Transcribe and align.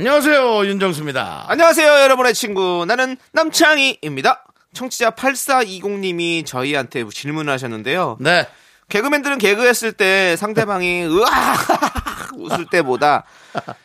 안녕하세요 0.00 0.64
윤정수입니다. 0.64 1.44
안녕하세요, 1.48 1.86
여러분의 1.86 2.32
친구. 2.32 2.86
나는 2.88 3.18
남창희입니다. 3.32 4.46
청취자 4.72 5.10
8420님이 5.10 6.46
저희한테 6.46 7.04
질문을 7.06 7.52
하셨는데요. 7.52 8.16
네. 8.18 8.48
개그맨들은 8.88 9.36
개그했을 9.36 9.92
때 9.92 10.36
상대방이 10.36 11.04
으아 11.04 11.54
웃을 12.38 12.64
때보다 12.70 13.24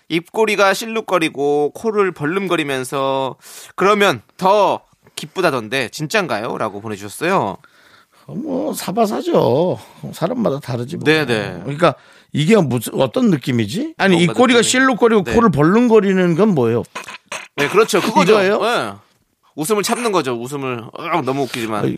입꼬리가 0.07 0.73
실룩거리고 0.73 1.73
코를 1.75 2.13
벌름거리면서 2.13 3.35
그러면 3.75 4.21
더 4.37 4.85
기쁘다던데 5.17 5.89
진짠가요? 5.89 6.57
라고 6.57 6.79
보내주셨어요. 6.79 7.57
뭐 8.27 8.73
사바사죠. 8.73 9.79
사람마다 10.13 10.59
다르지 10.59 10.97
뭐. 10.97 11.03
네네. 11.05 11.59
그러니까 11.63 11.95
이게 12.31 12.55
무슨 12.57 12.93
어떤 12.99 13.29
느낌이지? 13.29 13.95
아니 13.97 14.21
이 14.23 14.27
꼬리가. 14.27 14.61
실룩거리고 14.61 15.23
네. 15.23 15.33
코를 15.33 15.51
벌렁거리는 15.51 16.35
건 16.35 16.49
뭐예요? 16.55 16.83
네, 17.57 17.67
그렇죠. 17.69 18.01
그거죠. 18.01 18.33
이거예요? 18.33 18.61
네. 18.61 18.93
웃음을 19.55 19.83
참는 19.83 20.11
거죠. 20.11 20.33
웃음을 20.33 20.83
으악, 20.99 21.23
너무 21.23 21.43
웃기지만. 21.43 21.85
아이, 21.85 21.97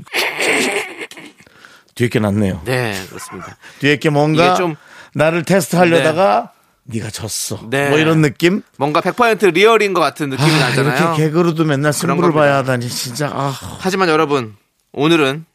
뒤에 1.95 2.09
게 2.09 2.19
낫네요. 2.19 2.61
네, 2.65 2.93
그렇습니다. 3.09 3.57
뒤에 3.79 3.97
게 3.97 4.09
뭔가 4.09 4.53
좀- 4.55 4.75
나를 5.15 5.43
테스트하려다가 5.43 6.51
네가 6.83 7.09
졌어. 7.09 7.59
네. 7.69 7.89
뭐 7.89 7.97
이런 7.97 8.21
느낌? 8.21 8.61
뭔가 8.77 9.01
100% 9.01 9.53
리얼인 9.53 9.93
것 9.93 10.01
같은 10.01 10.29
느낌이 10.29 10.49
아, 10.49 10.69
나잖아요. 10.69 10.95
이렇게 10.95 11.23
개그로도 11.23 11.65
맨날 11.65 11.91
승부를 11.91 12.29
겁니다. 12.31 12.39
봐야 12.39 12.57
하다니 12.57 12.87
진짜 12.89 13.29
아. 13.33 13.51
하지만 13.79 14.07
여러분 14.09 14.55
오늘은 14.93 15.45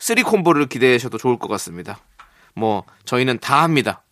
three 0.00 0.22
콤보를 0.24 0.66
기대하셔도 0.66 1.18
좋을 1.18 1.38
것 1.38 1.46
같습니다. 1.48 2.00
뭐 2.54 2.84
저희는 3.04 3.38
다 3.38 3.62
합니다. 3.62 4.02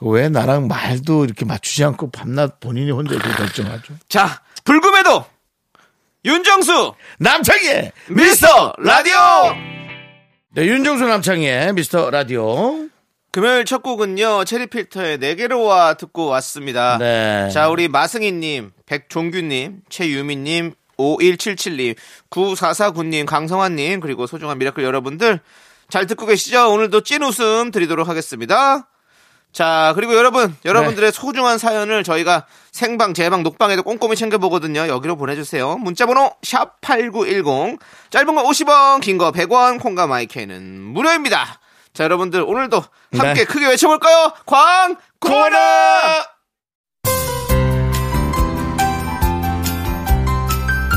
왜 0.00 0.28
나랑 0.28 0.66
말도 0.68 1.24
이렇게 1.24 1.44
맞추지 1.44 1.84
않고 1.84 2.10
밤낮 2.10 2.58
본인이 2.60 2.90
혼자 2.90 3.14
이렇게 3.14 3.30
결정하죠? 3.30 3.94
자 4.08 4.42
불금에도 4.64 5.24
윤정수 6.24 6.94
남창희의 7.18 7.92
미스터 8.10 8.74
라디오 8.78 9.16
네, 10.50 10.64
윤정수 10.66 11.06
남창희의 11.06 11.72
미스터 11.74 12.10
라디오. 12.10 12.88
금요일 13.30 13.64
첫 13.64 13.82
곡은요 13.82 14.44
체리필터의 14.44 15.18
내게로와 15.18 15.94
듣고 15.94 16.26
왔습니다. 16.26 16.96
네. 16.98 17.50
자 17.52 17.68
우리 17.68 17.86
마승희님, 17.88 18.70
백종규님, 18.86 19.82
최유미님, 19.88 20.72
5177님, 20.98 21.96
9449님, 22.30 23.24
강성환님 23.26 24.00
그리고 24.00 24.26
소중한 24.26 24.58
미라클 24.58 24.82
여러분들 24.84 25.40
잘 25.88 26.06
듣고 26.06 26.26
계시죠? 26.26 26.70
오늘도 26.70 27.02
찐 27.02 27.22
웃음 27.22 27.70
드리도록 27.70 28.08
하겠습니다. 28.08 28.88
자 29.50 29.92
그리고 29.94 30.14
여러분 30.14 30.54
여러분들의 30.66 31.10
소중한 31.10 31.56
사연을 31.56 32.04
저희가 32.04 32.44
생방 32.70 33.14
재방 33.14 33.42
녹방에도 33.42 33.82
꼼꼼히 33.82 34.14
챙겨보거든요. 34.14 34.88
여기로 34.88 35.16
보내주세요. 35.16 35.78
문자번호 35.78 36.32
샵8910 36.42 37.78
짧은 38.10 38.34
거 38.34 38.42
50원 38.42 39.00
긴 39.00 39.16
거 39.16 39.32
100원 39.32 39.80
콩과 39.80 40.06
마이크는 40.06 40.80
무료입니다. 40.82 41.60
자 41.94 42.04
여러분들 42.04 42.42
오늘도 42.42 42.84
함께 43.16 43.32
네. 43.32 43.44
크게 43.44 43.66
외쳐볼까요? 43.68 44.32
광고나 44.44 46.26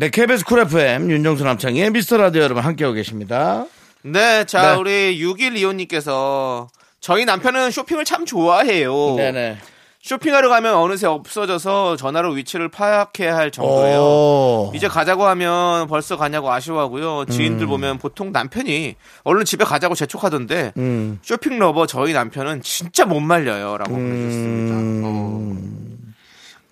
네, 0.00 0.08
KBS 0.08 0.46
쿨 0.46 0.60
FM 0.60 1.10
윤정수 1.10 1.44
남창희의 1.44 1.90
미스터 1.90 2.16
라디오 2.16 2.40
여러분 2.40 2.64
함께하고 2.64 2.94
계십니다. 2.94 3.66
네, 4.00 4.44
자, 4.44 4.72
네. 4.72 4.80
우리 4.80 5.22
6125님께서 5.22 6.68
저희 7.00 7.26
남편은 7.26 7.70
쇼핑을 7.70 8.06
참 8.06 8.24
좋아해요. 8.24 9.16
네네. 9.16 9.58
쇼핑하러 10.00 10.48
가면 10.48 10.76
어느새 10.76 11.06
없어져서 11.06 11.96
전화로 11.96 12.30
위치를 12.30 12.70
파악해야 12.70 13.36
할 13.36 13.50
정도예요. 13.50 14.00
오. 14.00 14.72
이제 14.74 14.88
가자고 14.88 15.26
하면 15.26 15.86
벌써 15.86 16.16
가냐고 16.16 16.50
아쉬워하고요. 16.50 17.26
지인들 17.26 17.66
보면 17.66 17.98
보통 17.98 18.32
남편이 18.32 18.94
얼른 19.24 19.44
집에 19.44 19.66
가자고 19.66 19.94
재촉하던데 19.94 20.72
음. 20.78 21.18
쇼핑 21.20 21.58
lover 21.58 21.86
저희 21.86 22.14
남편은 22.14 22.62
진짜 22.62 23.04
못 23.04 23.20
말려요라고 23.20 23.94
음. 23.94 23.98
보내주셨습니다. 23.98 25.08
어. 25.10 25.80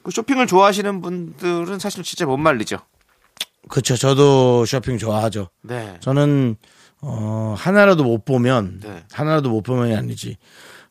그 0.02 0.12
쇼핑을 0.12 0.46
좋아하시는 0.46 1.02
분들은 1.02 1.78
사실 1.78 2.02
진짜 2.02 2.24
못 2.24 2.38
말리죠. 2.38 2.78
그쵸. 3.68 3.96
저도 3.96 4.64
쇼핑 4.66 4.98
좋아하죠. 4.98 5.48
네. 5.62 5.96
저는 6.00 6.56
어 7.00 7.54
하나라도 7.56 8.04
못 8.04 8.24
보면 8.24 8.80
네. 8.82 9.04
하나라도 9.12 9.50
못 9.50 9.62
보면이 9.62 9.94
아니지 9.94 10.36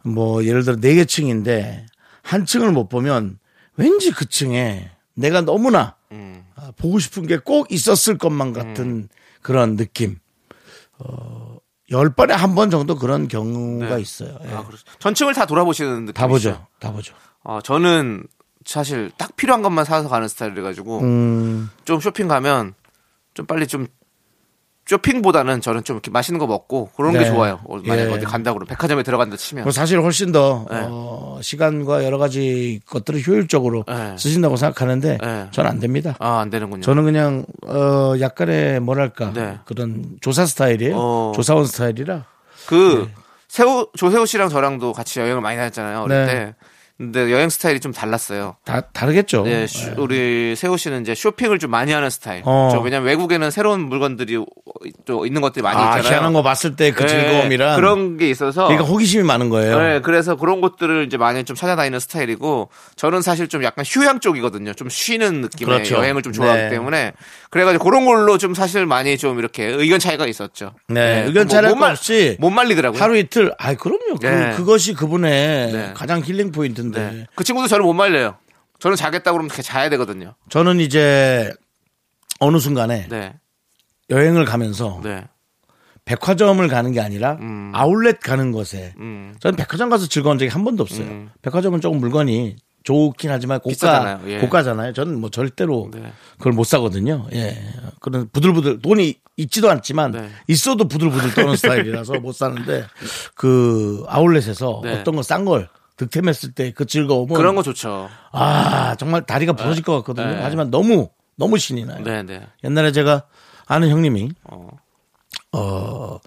뭐 0.03 0.43
예를 0.45 0.63
들어 0.63 0.75
네 0.77 0.95
개 0.95 1.05
층인데 1.05 1.85
한 2.23 2.45
층을 2.45 2.71
못 2.71 2.87
보면 2.89 3.39
왠지 3.75 4.11
그 4.11 4.25
층에 4.25 4.89
내가 5.15 5.41
너무나 5.41 5.95
음. 6.11 6.43
아, 6.55 6.71
보고 6.77 6.99
싶은 6.99 7.27
게 7.27 7.37
꼭 7.37 7.71
있었을 7.71 8.17
것만 8.17 8.53
같은 8.53 9.09
그런 9.41 9.75
느낌 9.75 10.17
어 10.99 11.47
열 11.89 12.13
번에 12.13 12.33
한 12.33 12.53
번 12.53 12.69
정도 12.69 12.95
그런 12.97 13.29
경우가 13.29 13.95
네. 13.95 14.01
있어요 14.01 14.37
예. 14.43 14.49
아, 14.51 14.65
그렇죠. 14.65 14.83
전층을 14.99 15.33
다 15.33 15.45
돌아보시는 15.45 16.05
느낌이죠. 16.07 16.13
다 16.13 16.27
보죠 16.27 16.67
다 16.79 16.91
보죠 16.91 17.13
어, 17.43 17.61
저는 17.61 18.25
사실 18.67 19.09
딱 19.17 19.35
필요한 19.37 19.61
것만 19.61 19.85
사서 19.85 20.09
가는 20.09 20.27
스타일이라 20.27 20.61
가지고 20.61 20.99
음 20.99 21.69
좀 21.85 21.99
쇼핑 22.01 22.27
가면 22.27 22.73
좀 23.33 23.45
빨리 23.45 23.65
좀 23.65 23.87
쇼핑보다는 24.85 25.59
저는 25.61 25.83
좀 25.83 25.95
이렇게 25.97 26.11
맛있는 26.11 26.39
거 26.39 26.47
먹고 26.47 26.89
그런 26.95 27.11
게 27.13 27.19
네. 27.19 27.25
좋아요. 27.25 27.59
어, 27.65 27.77
만약에 27.77 28.09
예. 28.09 28.13
어디 28.13 28.25
간다 28.25 28.51
그러면 28.53 28.67
백화점에 28.67 29.03
들어간다 29.03 29.35
치면. 29.35 29.63
뭐 29.65 29.71
사실 29.73 29.99
훨씬 30.01 30.31
더 30.31 30.65
네. 30.71 30.79
어, 30.89 31.39
시간과 31.41 32.05
여러 32.05 32.17
가지 32.17 32.79
것들을 32.85 33.25
효율적으로 33.27 33.83
네. 33.87 34.15
쓰신다고 34.17 34.55
생각하는데 34.55 35.17
네. 35.21 35.47
저는 35.51 35.69
안 35.69 35.79
됩니다. 35.79 36.15
아, 36.19 36.39
안 36.39 36.49
되는군요. 36.49 36.81
저는 36.83 37.03
그냥 37.03 37.45
어 37.65 38.13
약간의 38.19 38.79
뭐랄까 38.79 39.31
네. 39.33 39.59
그런 39.65 40.05
조사 40.21 40.45
스타일이에요. 40.45 40.93
어. 40.97 41.31
조사원 41.35 41.65
스타일이라. 41.65 42.23
그 42.67 43.09
세호 43.49 43.89
조세호 43.97 44.25
씨랑 44.25 44.47
저랑도 44.49 44.93
같이 44.93 45.19
여행을 45.19 45.41
많이 45.41 45.57
다녔잖아요. 45.57 46.01
어릴 46.01 46.25
네. 46.25 46.33
때. 46.33 46.55
근데 46.97 47.31
여행 47.31 47.49
스타일이 47.49 47.79
좀 47.79 47.91
달랐어요. 47.93 48.55
다 48.65 48.81
다르겠죠. 48.81 49.43
네, 49.43 49.67
쇼- 49.67 49.91
우리 49.97 50.55
세호 50.55 50.77
씨는 50.77 51.01
이제 51.03 51.13
쇼핑을 51.13 51.59
좀 51.59 51.69
많이 51.69 51.91
하는 51.91 52.09
스타일. 52.09 52.41
어. 52.43 52.69
저 52.71 52.79
왜냐면 52.79 53.07
외국에는 53.07 53.51
새로운 53.51 53.81
물건들이 53.81 54.43
또 55.05 55.25
있는 55.27 55.41
것들이 55.41 55.61
많이 55.61 55.77
아, 55.79 55.97
있잖아요. 55.97 56.09
희한한 56.11 56.33
거 56.33 56.41
봤을 56.41 56.75
때그 56.75 57.03
네, 57.03 57.07
즐거움이란 57.07 57.75
그런 57.75 58.17
게 58.17 58.27
있어서 58.31 58.65
그러니까 58.67 58.87
호기심이 58.89 59.23
많은 59.23 59.49
거예요. 59.49 59.79
네, 59.79 59.99
그래서 60.01 60.35
그런 60.37 60.59
것들을 60.59 61.05
이제 61.05 61.17
많이 61.17 61.43
좀 61.43 61.55
찾아다니는 61.55 61.99
스타일이고 61.99 62.69
저는 62.95 63.21
사실 63.21 63.47
좀 63.47 63.63
약간 63.63 63.85
휴양 63.85 64.19
쪽이거든요. 64.19 64.73
좀 64.73 64.89
쉬는 64.89 65.41
느낌의 65.41 65.73
그렇죠. 65.75 65.95
여행을 65.97 66.23
좀 66.23 66.33
좋아하기 66.33 66.63
네. 66.63 66.69
때문에 66.69 67.13
그래가지고 67.51 67.83
그런 67.83 68.05
걸로 68.05 68.39
좀 68.39 68.55
사실 68.55 68.87
많이 68.87 69.19
좀 69.19 69.37
이렇게 69.37 69.65
의견 69.65 69.99
차이가 69.99 70.25
있었죠. 70.25 70.73
네, 70.87 71.25
의견 71.27 71.47
차이가 71.47 71.69
못 71.69 71.75
말- 71.75 71.91
없이 71.91 72.37
못 72.39 72.49
말리더라고요. 72.49 72.99
하루 72.99 73.15
이틀. 73.17 73.53
아, 73.59 73.75
그럼요. 73.75 74.17
네. 74.19 74.51
그, 74.51 74.57
그것이 74.63 74.93
그분의 74.95 75.71
네. 75.71 75.91
가장 75.93 76.21
힐링 76.23 76.51
포인트 76.51 76.86
인데. 76.87 77.11
네. 77.11 77.27
그 77.35 77.43
친구도 77.43 77.67
저를 77.67 77.85
못 77.85 77.93
말려요. 77.93 78.37
저는 78.79 78.95
자겠다 78.95 79.31
그러면 79.31 79.47
그렇게 79.47 79.61
자야 79.61 79.89
되거든요. 79.89 80.35
저는 80.49 80.79
이제 80.79 81.51
어느 82.39 82.57
순간에 82.59 83.07
네, 83.09 83.33
여행을 84.09 84.45
가면서 84.45 85.01
네, 85.03 85.27
백화점을 86.05 86.65
가는 86.67 86.91
게 86.91 86.99
아니라 87.01 87.37
아울렛 87.73 88.19
가는 88.19 88.51
것에 88.51 88.93
음. 88.99 89.35
저는 89.39 89.55
백화점 89.55 89.89
가서 89.89 90.07
즐거운 90.07 90.37
적이 90.37 90.51
한 90.51 90.63
번도 90.63 90.83
없어요. 90.83 91.27
백화점은 91.41 91.81
조금 91.81 91.99
물건이 91.99 92.57
좋긴 92.87 93.29
하지만 93.29 93.59
고가 93.59 93.69
비싸잖아요. 93.69 94.19
예. 94.27 94.39
고가잖아요. 94.39 94.93
저는 94.93 95.19
뭐 95.19 95.29
절대로 95.29 95.89
네. 95.93 96.13
그걸 96.37 96.53
못 96.53 96.63
사거든요. 96.63 97.27
예. 97.33 97.57
그런 97.99 98.29
부들부들 98.31 98.81
돈이 98.81 99.15
있지도 99.35 99.69
않지만 99.69 100.11
네. 100.11 100.29
있어도 100.47 100.87
부들부들 100.87 101.33
떠는 101.33 101.57
스타일이라서 101.57 102.21
못 102.21 102.33
사는데 102.33 102.85
그 103.35 104.05
아울렛에서 104.07 104.81
네. 104.85 104.93
어떤 104.93 105.17
거싼걸 105.17 105.67
득템했을 105.97 106.51
때 106.53 106.71
그 106.71 106.85
즐거움은 106.85 107.35
그런 107.35 107.55
거 107.55 107.63
좋죠. 107.63 108.09
아 108.31 108.95
정말 108.97 109.25
다리가 109.25 109.53
부러질 109.53 109.83
것 109.83 109.95
같거든요. 109.97 110.27
네. 110.27 110.39
하지만 110.41 110.69
너무 110.71 111.09
너무 111.35 111.57
신이 111.57 111.85
나요. 111.85 112.03
네, 112.03 112.23
네. 112.23 112.41
옛날에 112.63 112.91
제가 112.91 113.23
아는 113.65 113.89
형님이 113.89 114.29
어. 114.43 114.69
어 115.51 116.19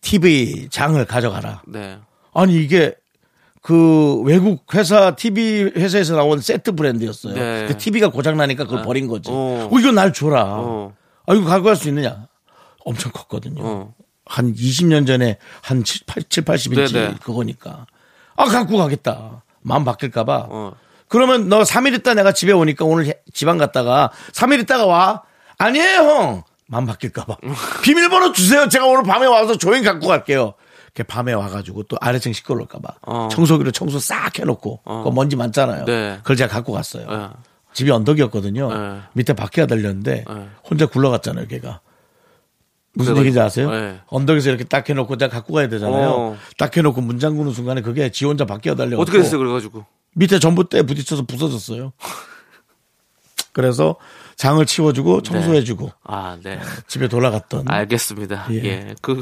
TV 0.00 0.68
장을 0.70 1.02
가져가라. 1.04 1.62
네. 1.66 1.98
아니 2.34 2.54
이게 2.62 2.94
그 3.60 4.20
외국 4.22 4.64
회사 4.74 5.14
TV 5.14 5.72
회사에서 5.76 6.16
나온 6.16 6.40
세트 6.40 6.72
브랜드였어요. 6.72 7.34
네. 7.34 7.66
그 7.66 7.76
TV가 7.76 8.10
고장 8.10 8.36
나니까 8.36 8.64
그걸 8.64 8.82
버린 8.82 9.08
거지. 9.08 9.30
어. 9.30 9.68
어. 9.70 9.78
이거 9.78 9.92
날 9.92 10.12
줘라. 10.12 10.44
어. 10.46 10.94
아 11.26 11.34
이거 11.34 11.44
갖고 11.44 11.64
갈 11.66 11.76
수 11.76 11.88
있느냐? 11.88 12.26
엄청 12.84 13.12
컸거든요. 13.12 13.60
어. 13.62 13.94
한 14.24 14.54
20년 14.54 15.06
전에 15.06 15.38
한 15.62 15.84
7, 15.84 16.02
8, 16.06 16.22
80인치 16.22 16.92
네네. 16.92 17.14
그거니까. 17.22 17.86
아 18.38 18.44
갖고 18.46 18.78
가겠다. 18.78 19.42
마음 19.62 19.84
바뀔까봐. 19.84 20.46
어. 20.48 20.72
그러면 21.08 21.48
너 21.48 21.62
3일 21.62 21.94
있다 21.98 22.14
내가 22.14 22.32
집에 22.32 22.52
오니까 22.52 22.84
오늘 22.84 23.06
해- 23.06 23.18
지방 23.34 23.58
갔다가 23.58 24.10
3일 24.32 24.62
있다가 24.62 24.86
와. 24.86 25.22
아니에요, 25.58 25.98
형. 26.00 26.42
마음 26.68 26.86
바뀔까봐. 26.86 27.36
비밀번호 27.82 28.32
주세요. 28.32 28.68
제가 28.68 28.86
오늘 28.86 29.02
밤에 29.02 29.26
와서 29.26 29.56
조용히 29.58 29.82
갖고 29.82 30.06
갈게요. 30.06 30.54
이렇게 30.86 31.02
밤에 31.02 31.32
와가지고 31.32 31.84
또 31.84 31.96
아래층 32.00 32.32
시끄러울까봐. 32.32 32.88
어. 33.06 33.28
청소기로 33.32 33.72
청소 33.72 33.98
싹 33.98 34.38
해놓고. 34.38 34.82
그거 34.84 35.10
먼지 35.10 35.34
많잖아요. 35.36 35.84
네. 35.86 36.18
그걸 36.22 36.36
제가 36.36 36.52
갖고 36.52 36.72
갔어요. 36.72 37.06
네. 37.10 37.28
집이 37.72 37.90
언덕이었거든요. 37.90 38.72
네. 38.72 39.00
밑에 39.14 39.32
바퀴가 39.32 39.66
달렸는데 39.66 40.24
네. 40.28 40.48
혼자 40.68 40.86
굴러갔잖아요, 40.86 41.46
걔가. 41.48 41.80
무슨 42.98 43.16
얘기인지 43.18 43.38
아세요? 43.38 43.70
네. 43.70 44.00
언덕에서 44.08 44.50
이렇게 44.50 44.64
딱 44.64 44.88
해놓고 44.88 45.16
제가 45.16 45.32
갖고 45.32 45.54
가야 45.54 45.68
되잖아요. 45.68 46.08
어. 46.08 46.36
딱 46.56 46.76
해놓고 46.76 47.00
문 47.00 47.20
잠그는 47.20 47.52
순간에 47.52 47.80
그게 47.80 48.10
지 48.10 48.24
혼자 48.24 48.44
바퀴가 48.44 48.74
달려. 48.74 48.98
어떻게 48.98 49.18
됐어요, 49.18 49.38
그래가지고. 49.38 49.86
밑에 50.14 50.40
전봇대에 50.40 50.82
부딪혀서 50.82 51.22
부서졌어요. 51.22 51.92
그래서 53.52 53.96
장을 54.34 54.64
치워주고 54.64 55.22
청소해주고 55.22 55.92
아, 56.02 56.38
네. 56.42 56.58
집에 56.88 57.06
돌아갔던. 57.06 57.70
알겠습니다. 57.70 58.46
예. 58.50 58.64
예. 58.64 58.94
그, 59.00 59.20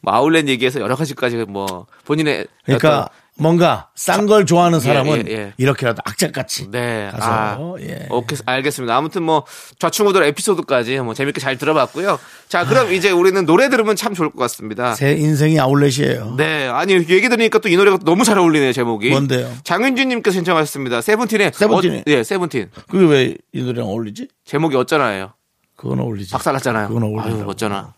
뭐 0.00 0.12
아울렛 0.12 0.48
얘기해서 0.48 0.80
여러 0.80 0.96
가지까지 0.96 1.36
뭐, 1.48 1.86
본인의. 2.06 2.48
그러니까 2.64 3.08
뭔가 3.38 3.90
싼 3.94 4.26
걸 4.26 4.46
좋아하는 4.46 4.80
사람은 4.80 5.28
예, 5.28 5.32
예. 5.32 5.52
이렇게라도 5.58 6.00
악착같이 6.04 6.70
네. 6.70 7.10
가서 7.12 7.24
아, 7.30 7.74
예. 7.80 8.06
오케이, 8.10 8.38
알겠습니다. 8.46 8.96
아무튼 8.96 9.22
뭐, 9.24 9.44
좌충우돌 9.78 10.24
에피소드까지 10.24 10.98
뭐 11.00 11.12
재밌게 11.12 11.40
잘 11.40 11.58
들어봤고요. 11.58 12.18
자, 12.48 12.64
그럼 12.64 12.92
이제 12.92 13.10
우리는 13.10 13.44
노래 13.44 13.68
들으면 13.68 13.94
참 13.94 14.14
좋을 14.14 14.30
것 14.30 14.38
같습니다. 14.38 14.94
제 14.94 15.12
인생이 15.12 15.60
아울렛이에요. 15.60 16.34
네. 16.38 16.66
아니, 16.68 16.94
얘기 16.94 17.28
들으니까 17.28 17.58
또 17.58 17.68
이 17.68 17.76
노래가 17.76 17.98
너무 18.04 18.24
잘 18.24 18.38
어울리네요, 18.38 18.72
제목이. 18.72 19.10
뭔데요? 19.10 19.52
장윤주님께서 19.64 20.32
신청하셨습니다. 20.34 21.02
세븐틴의. 21.02 21.52
세븐틴의? 21.54 21.98
어, 21.98 22.02
예, 22.06 22.22
세븐틴. 22.24 22.70
그게 22.88 23.04
왜 23.06 23.36
이 23.52 23.62
노래랑 23.62 23.86
어울리지? 23.88 24.28
제목이 24.44 24.76
어쩌나예요? 24.76 25.32
그건 25.76 26.00
어울리지. 26.00 26.32
박살났잖아요. 26.32 26.88
그건. 26.88 27.18
아유, 27.20 27.44
어쩌나. 27.46 27.92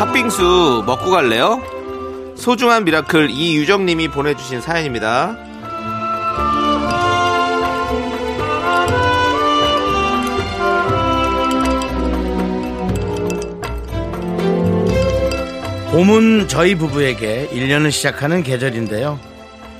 팥빙수 0.00 0.84
먹고 0.86 1.10
갈래요? 1.10 1.60
소중한 2.34 2.86
미라클 2.86 3.28
이유정님이 3.28 4.08
보내주신 4.08 4.62
사연입니다. 4.62 5.36
봄은 15.92 16.48
저희 16.48 16.76
부부에게 16.76 17.50
1년을 17.52 17.90
시작하는 17.90 18.42
계절인데요. 18.42 19.20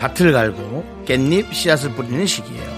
밭을 0.00 0.32
갈고 0.32 0.84
깻잎 1.06 1.50
씨앗을 1.54 1.92
뿌리는 1.92 2.26
시기예요. 2.26 2.70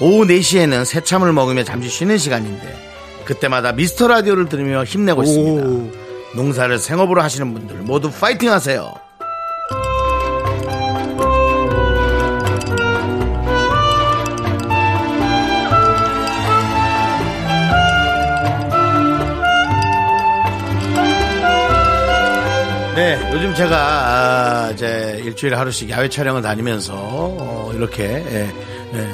오후 0.00 0.24
4시에는 0.24 0.84
새참을 0.84 1.32
먹으며 1.32 1.62
잠시 1.62 1.88
쉬는 1.88 2.18
시간인데 2.18 2.76
그때마다 3.24 3.70
미스터 3.70 4.08
라디오를 4.08 4.48
들으며 4.48 4.82
힘내고 4.82 5.22
있습니다. 5.22 6.01
농사를 6.34 6.78
생업으로 6.78 7.22
하시는 7.22 7.52
분들 7.52 7.76
모두 7.78 8.10
파이팅 8.10 8.50
하세요. 8.50 8.92
네, 22.94 23.18
요즘 23.32 23.54
제가 23.54 23.76
아, 23.76 24.70
이제 24.70 25.20
일주일에 25.24 25.56
하루씩 25.56 25.88
야외 25.90 26.08
촬영을 26.08 26.42
다니면서 26.42 26.92
어, 26.94 27.72
이렇게 27.74 28.04
예, 28.04 28.52
예, 28.94 29.08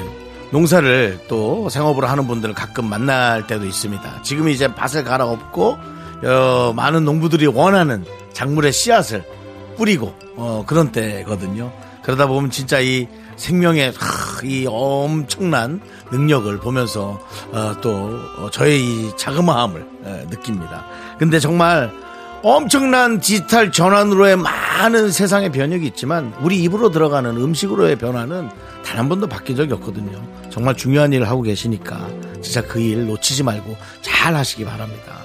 농사를 0.50 1.20
또 1.28 1.68
생업으로 1.68 2.06
하는 2.08 2.26
분들을 2.26 2.54
가끔 2.54 2.88
만날 2.88 3.46
때도 3.46 3.64
있습니다. 3.64 4.22
지금 4.22 4.48
이제 4.48 4.66
밭을 4.74 5.04
갈아엎고 5.04 5.78
어, 6.24 6.72
많은 6.74 7.04
농부들이 7.04 7.46
원하는 7.46 8.04
작물의 8.32 8.72
씨앗을 8.72 9.24
뿌리고 9.76 10.14
어, 10.36 10.64
그런 10.66 10.90
때거든요. 10.92 11.72
그러다 12.02 12.26
보면 12.26 12.50
진짜 12.50 12.80
이 12.80 13.06
생명의 13.36 13.92
하, 13.96 14.42
이 14.44 14.66
엄청난 14.68 15.80
능력을 16.10 16.58
보면서 16.58 17.20
어, 17.52 17.74
또 17.80 17.90
어, 18.38 18.50
저의 18.50 18.80
이 18.82 19.10
자그마함을 19.16 19.86
예, 20.06 20.10
느낍니다. 20.30 20.84
근데 21.18 21.38
정말 21.38 21.92
엄청난 22.42 23.18
디지털 23.20 23.70
전환으로의 23.72 24.36
많은 24.36 25.10
세상의 25.10 25.50
변혁이 25.52 25.86
있지만 25.88 26.32
우리 26.40 26.62
입으로 26.62 26.90
들어가는 26.90 27.36
음식으로의 27.36 27.96
변화는 27.96 28.48
단 28.84 28.98
한 28.98 29.08
번도 29.08 29.26
바뀐 29.28 29.54
적이 29.54 29.74
없거든요. 29.74 30.20
정말 30.50 30.74
중요한 30.74 31.12
일을 31.12 31.28
하고 31.28 31.42
계시니까 31.42 32.08
진짜 32.40 32.62
그 32.62 32.80
일 32.80 33.06
놓치지 33.06 33.42
말고 33.42 33.76
잘 34.00 34.34
하시기 34.34 34.64
바랍니다. 34.64 35.17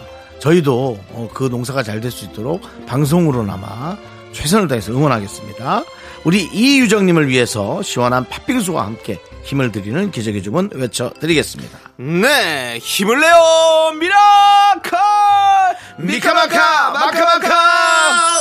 저희도 0.44 1.00
어, 1.12 1.30
그 1.34 1.46
농사가 1.46 1.84
잘 1.84 2.02
될 2.02 2.12
수 2.12 2.26
있도록 2.26 2.62
방송으로나마 2.86 3.96
최선을 4.34 4.68
다해서 4.68 4.92
응원하겠습니다. 4.92 5.84
우리 6.26 6.44
이유정님을 6.52 7.28
위해서 7.30 7.82
시원한 7.82 8.28
팥빙수와 8.28 8.86
함께 8.86 9.20
힘을 9.44 9.72
드리는 9.72 10.12
기적의 10.12 10.42
주문 10.44 10.70
외쳐드리겠습니다. 10.74 11.78
네, 11.98 12.78
힘을 12.82 13.20
내요, 13.20 13.34
미라클! 14.00 14.98
미카마카, 16.00 16.92
마카마카! 16.92 18.33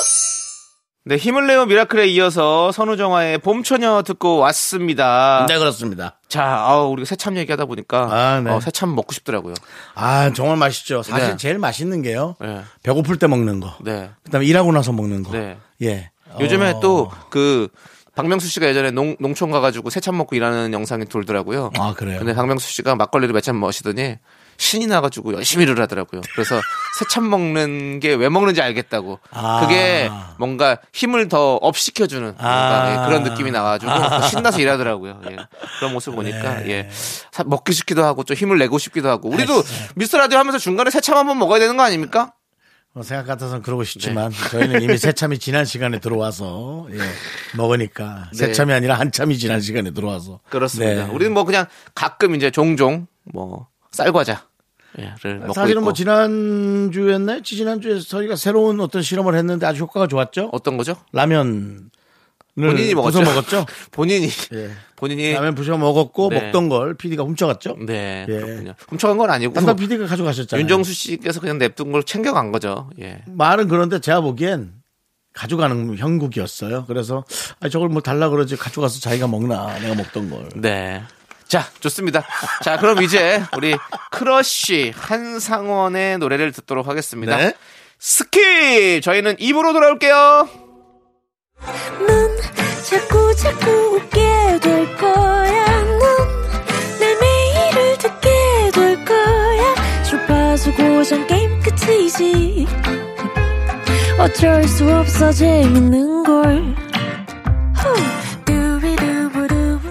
네, 1.04 1.16
힘을 1.16 1.48
내요, 1.48 1.66
미라클에 1.66 2.06
이어서 2.08 2.70
선우정아의 2.70 3.38
봄처녀 3.38 4.02
듣고 4.02 4.36
왔습니다. 4.38 5.46
네, 5.48 5.58
그렇습니다. 5.58 6.18
자, 6.28 6.44
아우, 6.44 6.90
우리가 6.92 7.06
새참 7.06 7.36
얘기하다 7.36 7.64
보니까, 7.64 8.08
아, 8.08 8.40
네. 8.40 8.50
어, 8.52 8.60
새참 8.60 8.94
먹고 8.94 9.12
싶더라고요. 9.12 9.54
아, 9.96 10.30
정말 10.32 10.56
맛있죠. 10.58 11.02
사실 11.02 11.30
네. 11.30 11.36
제일 11.36 11.58
맛있는 11.58 12.02
게요. 12.02 12.36
네. 12.40 12.62
배고플 12.84 13.18
때 13.18 13.26
먹는 13.26 13.58
거. 13.58 13.74
네. 13.80 14.10
그다음에 14.24 14.46
일하고 14.46 14.70
나서 14.70 14.92
먹는 14.92 15.24
거. 15.24 15.32
네. 15.32 15.58
예. 15.82 16.10
요즘에 16.38 16.70
어. 16.74 16.80
또, 16.80 17.10
그, 17.30 17.66
박명수 18.14 18.46
씨가 18.46 18.66
예전에 18.68 18.92
농, 18.92 19.16
농촌 19.18 19.50
가가지고 19.50 19.90
새참 19.90 20.16
먹고 20.16 20.36
일하는 20.36 20.72
영상이 20.72 21.06
돌더라고요. 21.06 21.70
아, 21.78 21.94
그래요? 21.94 22.18
근데 22.20 22.32
박명수 22.32 22.70
씨가 22.70 22.94
막걸리를 22.94 23.32
몇 23.32 23.40
잔 23.42 23.56
마시더니 23.56 24.18
신이 24.62 24.86
나가지고 24.86 25.34
열심히 25.34 25.64
일을 25.64 25.80
하더라고요. 25.82 26.20
그래서 26.34 26.60
새참 27.00 27.28
먹는 27.28 27.98
게 28.00 28.14
왜 28.14 28.28
먹는지 28.28 28.62
알겠다고. 28.62 29.18
아. 29.32 29.60
그게 29.60 30.08
뭔가 30.38 30.78
힘을 30.92 31.28
더 31.28 31.56
업시켜주는 31.56 32.34
아. 32.38 32.90
예, 32.92 33.06
그런 33.08 33.24
느낌이 33.24 33.50
나가지고 33.50 33.90
더 33.92 34.22
신나서 34.28 34.60
일하더라고요. 34.60 35.20
예. 35.30 35.36
그런 35.78 35.92
모습 35.92 36.14
보니까 36.14 36.60
네. 36.60 36.70
예. 36.70 36.88
사- 37.32 37.42
먹기 37.44 37.72
싶기도 37.72 38.04
하고 38.04 38.22
좀 38.22 38.36
힘을 38.36 38.58
내고 38.58 38.78
싶기도 38.78 39.08
하고. 39.08 39.28
우리도 39.30 39.52
아, 39.58 39.62
미스터 39.96 40.18
라디오 40.18 40.38
하면서 40.38 40.58
중간에 40.58 40.90
새참 40.90 41.16
한번 41.16 41.38
먹어야 41.38 41.58
되는 41.58 41.76
거 41.76 41.82
아닙니까? 41.82 42.32
어, 42.94 43.02
생각 43.02 43.26
같아서는 43.26 43.62
그러고 43.62 43.82
싶지만 43.84 44.30
네. 44.30 44.48
저희는 44.50 44.82
이미 44.82 44.98
새참이 44.98 45.38
지난 45.38 45.64
시간에 45.64 45.98
들어와서 45.98 46.86
예, 46.92 46.98
먹으니까 47.56 48.28
네. 48.32 48.38
새참이 48.38 48.72
아니라 48.72 48.98
한참이 49.00 49.38
지난 49.38 49.60
시간에 49.60 49.90
들어와서 49.92 50.40
그렇습니다. 50.50 51.06
네. 51.06 51.10
우리는 51.12 51.32
뭐 51.32 51.44
그냥 51.44 51.66
가끔 51.94 52.34
이제 52.34 52.50
종종 52.50 53.06
뭐 53.24 53.66
쌀과자 53.90 54.44
사실은 55.54 55.70
있고. 55.70 55.80
뭐 55.80 55.92
지난주였나요? 55.92 57.42
지난주에 57.42 58.00
저희가 58.00 58.36
새로운 58.36 58.80
어떤 58.80 59.02
실험을 59.02 59.34
했는데 59.34 59.66
아주 59.66 59.82
효과가 59.82 60.06
좋았죠. 60.06 60.50
어떤 60.52 60.76
거죠? 60.76 60.96
라면 61.12 61.90
본인이 62.54 62.94
먹었죠. 62.94 63.22
먹었죠. 63.22 63.64
본인이 63.90 64.28
예. 64.52 64.70
본인이 64.96 65.32
라면 65.32 65.54
부셔 65.54 65.76
먹었고 65.78 66.28
네. 66.28 66.40
먹던 66.40 66.68
걸 66.68 66.94
PD가 66.94 67.22
훔쳐갔죠. 67.22 67.76
네 67.86 68.26
예. 68.28 68.32
그렇군요. 68.32 68.74
훔쳐간 68.88 69.16
건 69.16 69.30
아니고 69.30 69.54
담당 69.54 69.76
PD가 69.76 70.06
가져가셨잖아요. 70.06 70.60
윤정수 70.62 70.92
씨께서 70.92 71.40
그냥 71.40 71.58
냅둔 71.58 71.92
걸 71.92 72.02
챙겨간 72.02 72.52
거죠. 72.52 72.90
예. 73.00 73.22
말은 73.26 73.68
그런데 73.68 73.98
제가 74.00 74.20
보기엔 74.20 74.72
가져가는 75.32 75.96
형국이었어요. 75.96 76.84
그래서 76.86 77.24
아 77.60 77.70
저걸 77.70 77.88
뭐 77.88 78.02
달라 78.02 78.28
그러지 78.28 78.56
가져가서 78.56 79.00
자기가 79.00 79.26
먹나 79.28 79.78
내가 79.78 79.94
먹던 79.94 80.28
걸. 80.28 80.48
네. 80.56 81.02
자, 81.46 81.66
좋습니다. 81.80 82.24
자, 82.62 82.76
그럼 82.78 83.02
이제 83.02 83.42
우리 83.56 83.76
크러쉬 84.10 84.92
한상원의 84.96 86.18
노래를 86.18 86.52
듣도록 86.52 86.88
하겠습니다. 86.88 87.36
네. 87.36 87.52
Skip! 88.00 89.02
저희는 89.02 89.36
입으로 89.38 89.72
돌아올게요. 89.72 90.48
넌 92.06 92.36
자꾸 92.88 93.34
자꾸 93.36 93.70
웃게 93.96 94.58
될 94.60 94.96
거야. 94.96 95.82
넌 95.82 96.58
내 96.58 97.14
매일을 97.20 97.98
듣게 97.98 98.30
될 98.74 99.04
거야. 99.04 99.74
주파수 100.02 100.72
고정 100.74 101.26
게임 101.26 101.60
끝이지. 101.60 102.66
어쩔 104.18 104.64
수 104.64 104.88
없어 104.92 105.32
재밌는 105.32 106.24
걸. 106.24 106.74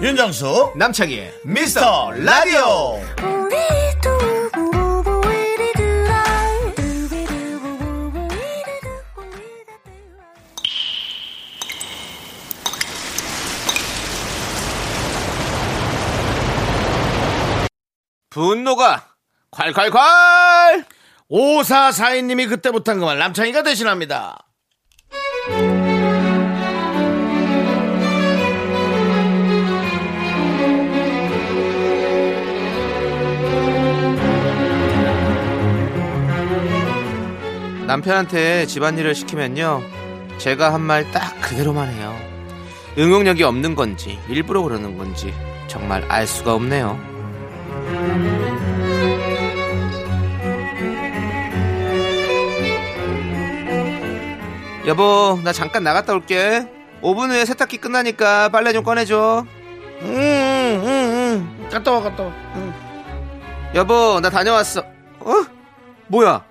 윤정수 0.02 0.72
남창희의 0.74 1.32
미스터 1.44 2.10
라디오. 2.10 2.98
분노가 18.30 19.14
콸콸콸! 19.52 20.84
5442님이 21.30 22.48
그때 22.48 22.70
못한 22.72 22.98
그말 22.98 23.18
남창희가 23.18 23.62
대신합니다. 23.62 24.51
남편한테 37.92 38.64
집안일을 38.66 39.14
시키면요. 39.14 39.82
제가 40.38 40.72
한 40.72 40.80
말 40.82 41.04
딱 41.12 41.38
그대로만 41.42 41.90
해요. 41.90 42.16
응용력이 42.96 43.42
없는 43.42 43.74
건지, 43.74 44.18
일부러 44.30 44.62
그러는 44.62 44.96
건지, 44.96 45.34
정말 45.68 46.02
알 46.08 46.26
수가 46.26 46.54
없네요. 46.54 46.98
여보, 54.86 55.38
나 55.44 55.52
잠깐 55.52 55.84
나갔다 55.84 56.12
올게. 56.12 56.66
5분 57.02 57.30
후에 57.30 57.44
세탁기 57.44 57.78
끝나니까 57.78 58.48
빨래 58.48 58.72
좀 58.72 58.82
꺼내줘. 58.84 59.44
응, 60.02 60.08
응, 60.14 60.84
응. 60.84 61.68
갔다 61.70 61.92
와, 61.92 62.00
갔다 62.02 62.24
와. 62.24 62.32
응. 62.56 62.72
여보, 63.74 64.18
나 64.20 64.28
다녀왔어. 64.30 64.80
어? 65.20 65.32
뭐야? 66.08 66.44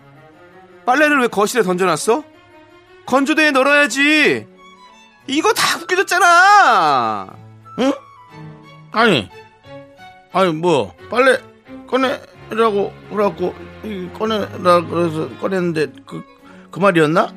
빨래를 0.92 1.22
왜 1.22 1.28
거실에 1.28 1.64
던져놨어? 1.64 2.22
건조대에 3.06 3.52
널어야지. 3.52 4.46
이거 5.26 5.54
다 5.54 5.80
벗겨졌잖아. 5.80 7.34
아니, 8.92 9.30
아니, 10.34 10.52
뭐, 10.52 10.94
빨래 11.10 11.40
꺼내라고, 11.88 12.94
그래갖고, 13.10 13.56
이 13.86 14.10
꺼내라 14.20 14.82
그래서 14.82 15.30
꺼냈는데, 15.40 15.94
그, 16.06 16.26
그 16.70 16.80
말이었나? 16.80 17.34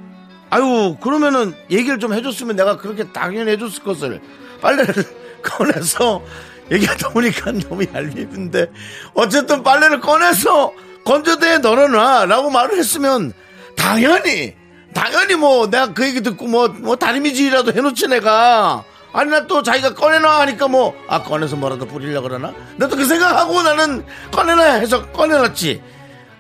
아유, 0.50 0.96
그러면은 1.00 1.54
얘기를 1.70 2.00
좀 2.00 2.12
해줬으면 2.12 2.56
내가 2.56 2.76
그렇게 2.76 3.04
당연히 3.12 3.52
해줬을 3.52 3.84
것을. 3.84 4.20
빨래를 4.62 4.94
꺼내서, 5.44 6.24
얘기하다 6.72 7.10
보니까 7.10 7.52
너무 7.52 7.84
얄미운데, 7.84 8.72
어쨌든 9.14 9.62
빨래를 9.62 10.00
꺼내서 10.00 10.72
건조대에 11.04 11.58
널어놔. 11.58 12.26
라고 12.26 12.50
말을 12.50 12.78
했으면, 12.78 13.32
당연히, 13.76 14.54
당연히 14.94 15.34
뭐, 15.36 15.68
내가 15.68 15.92
그 15.92 16.04
얘기 16.06 16.22
듣고 16.22 16.46
뭐, 16.46 16.68
뭐, 16.68 16.96
다리미질이라도 16.96 17.72
해놓지 17.72 18.08
내가. 18.08 18.84
아니, 19.12 19.30
나 19.30 19.46
또 19.46 19.62
자기가 19.62 19.94
꺼내놔 19.94 20.40
하니까 20.40 20.66
뭐, 20.68 20.94
아, 21.08 21.22
꺼내서 21.22 21.54
뭐라도 21.56 21.86
뿌리려고 21.86 22.28
그러나? 22.28 22.52
나도 22.76 22.96
그 22.96 23.04
생각하고 23.04 23.62
나는 23.62 24.04
꺼내놔 24.32 24.74
해서 24.74 25.06
꺼내놨지. 25.12 25.82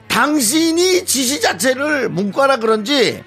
당신이 0.08 1.04
지시 1.04 1.40
자체를 1.40 2.08
문과라 2.08 2.56
그런지, 2.56 3.22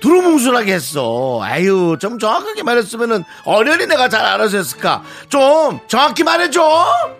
두루뭉술하게 0.00 0.74
했어. 0.74 1.40
아유, 1.42 1.96
좀 2.00 2.18
정확하게 2.18 2.62
말했으면은 2.62 3.24
어련히 3.44 3.86
내가 3.86 4.08
잘 4.08 4.24
알아서 4.24 4.56
했을까? 4.58 5.02
좀 5.28 5.80
정확히 5.88 6.22
말해줘! 6.22 7.16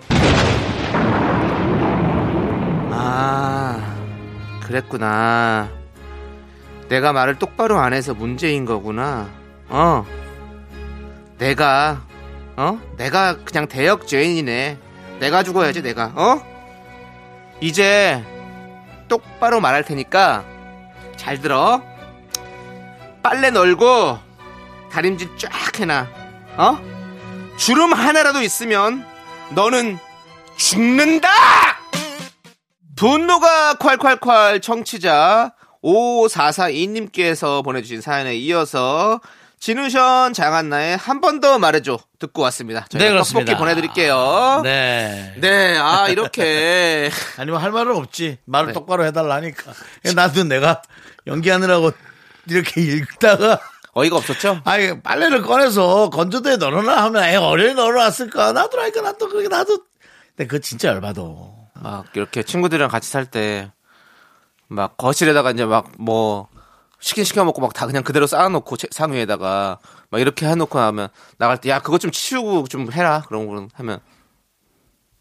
그랬구나. 4.66 5.70
내가 6.88 7.12
말을 7.12 7.38
똑바로 7.38 7.78
안 7.78 7.92
해서 7.92 8.14
문제인 8.14 8.64
거구나. 8.64 9.28
어. 9.68 10.04
내가, 11.38 12.02
어? 12.56 12.80
내가 12.96 13.36
그냥 13.44 13.68
대역 13.68 14.06
죄인이네. 14.06 14.78
내가 15.20 15.42
죽어야지, 15.42 15.82
내가, 15.82 16.12
어? 16.14 16.42
이제 17.60 18.22
똑바로 19.08 19.60
말할 19.60 19.84
테니까 19.84 20.44
잘 21.16 21.40
들어. 21.40 21.80
빨래 23.22 23.50
널고 23.50 24.18
다림질 24.90 25.36
쫙 25.38 25.78
해놔. 25.78 26.06
어? 26.56 26.78
주름 27.56 27.92
하나라도 27.92 28.42
있으면 28.42 29.06
너는 29.50 29.98
죽는다! 30.56 31.28
분노가 32.96 33.74
콸콸콸 33.74 34.62
청취자 34.62 35.52
5442님께서 35.84 37.62
보내주신 37.64 38.00
사연에 38.00 38.34
이어서 38.36 39.20
진우션 39.58 40.32
장한나의 40.32 40.96
한 40.96 41.20
번 41.20 41.40
더 41.40 41.58
말해줘 41.58 41.98
듣고 42.18 42.42
왔습니다. 42.42 42.86
저희가 42.90 43.04
네, 43.04 43.10
그렇습니다. 43.10 43.52
떡볶이 43.52 43.58
보내드릴게요. 43.58 44.60
네. 44.64 45.34
네. 45.38 45.76
아 45.78 46.08
이렇게 46.08 47.10
아니면 47.38 47.60
할 47.62 47.70
말은 47.72 47.94
없지. 47.96 48.38
말을 48.44 48.68
네. 48.68 48.72
똑바로 48.72 49.04
해달라니까. 49.06 49.72
나도 50.14 50.44
내가 50.44 50.82
연기하느라고 51.26 51.90
이렇게 52.48 52.80
읽다가 52.80 53.60
어이가 53.94 54.16
없었죠? 54.16 54.60
아니 54.64 55.00
빨래를 55.02 55.42
꺼내서 55.42 56.10
건조대에 56.10 56.56
널어놔 56.58 57.04
하면 57.04 57.24
애 57.24 57.36
어련히 57.36 57.74
널어놨을까 57.74 58.52
나도 58.52 58.76
라니까 58.76 59.00
나도 59.00 59.28
그게 59.28 59.48
나도 59.48 59.78
근데 60.36 60.46
그거 60.46 60.58
진짜 60.60 60.88
열받아 60.88 61.22
막 61.90 62.06
이렇게 62.16 62.42
친구들이랑 62.42 62.88
같이 62.90 63.10
살 63.10 63.26
때 63.30 63.70
막 64.68 64.96
거실에다가 64.96 65.52
이제 65.52 65.64
막 65.64 65.92
뭐 65.98 66.48
시킨 66.98 67.24
시켜 67.24 67.44
먹고 67.44 67.60
막 67.60 67.72
다 67.74 67.86
그냥 67.86 68.02
그대로 68.02 68.26
쌓아놓고 68.26 68.76
책- 68.76 68.92
상 68.92 69.12
위에다가 69.12 69.78
막 70.10 70.20
이렇게 70.20 70.46
해놓고 70.46 70.78
나면 70.78 71.08
나갈 71.38 71.60
때 71.60 71.68
야 71.70 71.78
그거 71.80 71.98
좀 71.98 72.10
치우고 72.10 72.66
좀 72.68 72.90
해라 72.90 73.22
그런 73.28 73.46
거 73.46 73.68
하면 73.74 74.00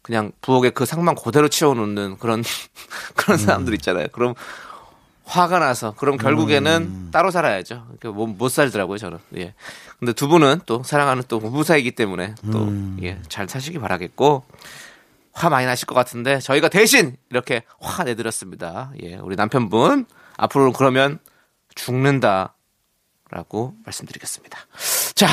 그냥 0.02 0.32
부엌에 0.40 0.70
그 0.70 0.84
상만 0.86 1.14
그대로 1.14 1.48
치워놓는 1.48 2.18
그런 2.18 2.42
그런 3.16 3.38
사람들 3.38 3.74
있잖아요. 3.74 4.06
그럼 4.12 4.34
화가 5.24 5.58
나서 5.58 5.92
그럼 5.96 6.16
결국에는 6.16 7.10
따로 7.12 7.30
살아야죠. 7.32 7.84
못, 8.04 8.26
못 8.28 8.48
살더라고요 8.48 8.98
저는. 8.98 9.18
예. 9.36 9.54
근데 9.98 10.12
두 10.12 10.28
분은 10.28 10.60
또 10.66 10.82
사랑하는 10.84 11.24
또 11.28 11.40
부부 11.40 11.62
사이기 11.64 11.92
때문에 11.92 12.34
또 12.52 12.66
예, 13.02 13.20
잘 13.28 13.48
사시기 13.48 13.78
바라겠고 13.80 14.44
화 15.36 15.50
많이 15.50 15.66
나실 15.66 15.86
것 15.86 15.94
같은데 15.94 16.38
저희가 16.38 16.70
대신 16.70 17.14
이렇게 17.30 17.62
화 17.78 18.04
내드렸습니다. 18.04 18.90
예, 19.02 19.16
우리 19.16 19.36
남편분 19.36 20.06
앞으로는 20.38 20.72
그러면 20.72 21.18
죽는다라고 21.74 22.54
말씀드리겠습니다. 23.84 24.58
자, 25.14 25.26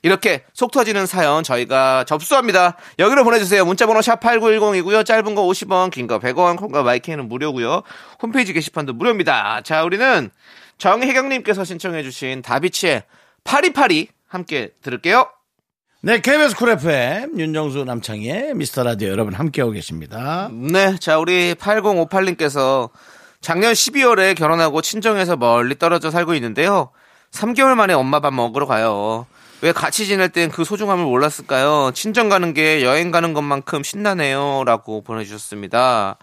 이렇게 0.00 0.42
속 0.54 0.70
터지는 0.72 1.04
사연 1.04 1.44
저희가 1.44 2.04
접수합니다. 2.04 2.78
여기로 2.98 3.24
보내주세요. 3.24 3.66
문자번호 3.66 4.00
샵 4.00 4.20
8910이고요. 4.20 5.04
짧은 5.04 5.34
거 5.34 5.42
50원, 5.42 5.90
긴 5.90 6.06
거 6.06 6.18
100원, 6.18 6.56
콩과 6.56 6.82
마이크는 6.82 7.28
무료고요. 7.28 7.82
홈페이지 8.22 8.54
게시판도 8.54 8.94
무료입니다. 8.94 9.60
자, 9.62 9.84
우리는 9.84 10.30
정혜경님께서 10.78 11.64
신청해주신 11.64 12.40
다비치의 12.40 13.02
파리파리 13.44 14.08
함께 14.28 14.70
들을게요. 14.82 15.28
네, 16.04 16.20
KBS 16.20 16.56
쿨 16.56 16.70
FM 16.70 17.38
윤정수 17.38 17.84
남창희의 17.84 18.54
미스터 18.56 18.82
라디오 18.82 19.10
여러분 19.10 19.34
함께하고 19.34 19.70
계십니다. 19.70 20.50
네, 20.52 20.96
자 20.98 21.18
우리 21.18 21.54
8058님께서 21.54 22.90
작년 23.40 23.72
12월에 23.72 24.36
결혼하고 24.36 24.82
친정에서 24.82 25.36
멀리 25.36 25.78
떨어져 25.78 26.10
살고 26.10 26.34
있는데요. 26.34 26.90
3개월 27.30 27.76
만에 27.76 27.94
엄마 27.94 28.18
밥 28.18 28.34
먹으러 28.34 28.66
가요. 28.66 29.26
왜 29.60 29.70
같이 29.70 30.04
지낼 30.06 30.30
땐 30.30 30.50
그 30.50 30.64
소중함을 30.64 31.04
몰랐을까요? 31.04 31.92
친정 31.94 32.28
가는 32.28 32.52
게 32.52 32.82
여행 32.82 33.12
가는 33.12 33.32
것만큼 33.32 33.84
신나네요라고 33.84 35.04
보내주셨습니다. 35.04 36.18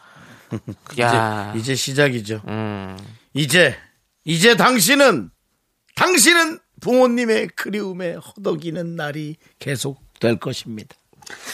야, 1.00 1.54
이제, 1.56 1.60
이제 1.60 1.76
시작이죠. 1.76 2.42
음, 2.50 2.98
이제, 3.34 3.78
이제 4.26 4.58
당신은, 4.58 5.30
당신은 5.96 6.60
부모님의 6.82 7.50
그리움에 7.56 8.14
허덕이는 8.16 8.96
날이 8.96 9.36
계속 9.60 10.02
될 10.20 10.38
것입니다. 10.38 10.96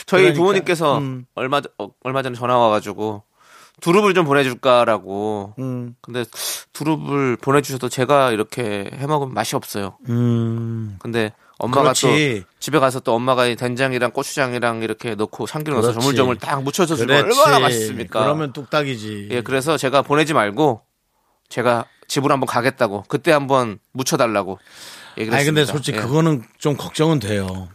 저희 0.05 0.22
그러니까, 0.24 0.39
부모님께서 0.41 0.98
음. 1.00 1.25
얼마 1.36 1.62
전- 1.62 1.72
어, 1.79 1.89
얼마 2.03 2.22
전에 2.24 2.36
전화 2.36 2.58
와가지고 2.58 3.24
두릅을 3.82 4.13
좀 4.13 4.25
보내줄까라고. 4.25 5.53
음, 5.60 5.96
근데 6.01 6.24
두릅을 6.74 7.38
보내주셔도 7.38 7.89
제가 7.89 8.32
이렇게 8.32 8.89
해 8.94 9.05
먹으면 9.05 9.34
맛이 9.34 9.55
없어요. 9.55 9.98
음, 10.08 10.96
근데 11.00 11.34
엄마가 11.58 11.82
그렇지. 11.94 12.44
또 12.46 12.50
집에 12.60 12.79
가서 12.79 13.00
또 13.01 13.13
엄마가 13.13 13.48
이 13.48 13.55
된장이랑 13.55 14.12
고추장이랑 14.12 14.82
이렇게 14.82 15.15
넣고 15.15 15.46
참기름 15.48 15.79
넣어서. 15.82 16.00
조물조물 16.00 16.38
딱 16.38 16.63
묻혀서 16.63 16.96
주면. 16.96 17.25
얼마나 17.25 17.60
맛있습니까? 17.60 18.22
그러면 18.24 18.53
뚝딱이지. 18.53 19.29
예, 19.32 19.41
그래서 19.41 19.77
제가 19.77 20.01
보내지 20.01 20.34
말고 20.34 20.82
제가 21.50 21.86
집으로 22.08 22.34
한번 22.34 22.48
가겠다고 22.48 23.03
그때 23.08 23.32
한번 23.32 23.79
묻혀달라고 23.94 24.58
얘기를 25.17 25.38
아니. 25.38 25.45
근데 25.45 25.65
솔직히 25.65 25.98
예. 25.98 26.01
그거는 26.01 26.43
좀 26.57 26.75
걱정은 26.75 27.19
돼요. 27.19 27.69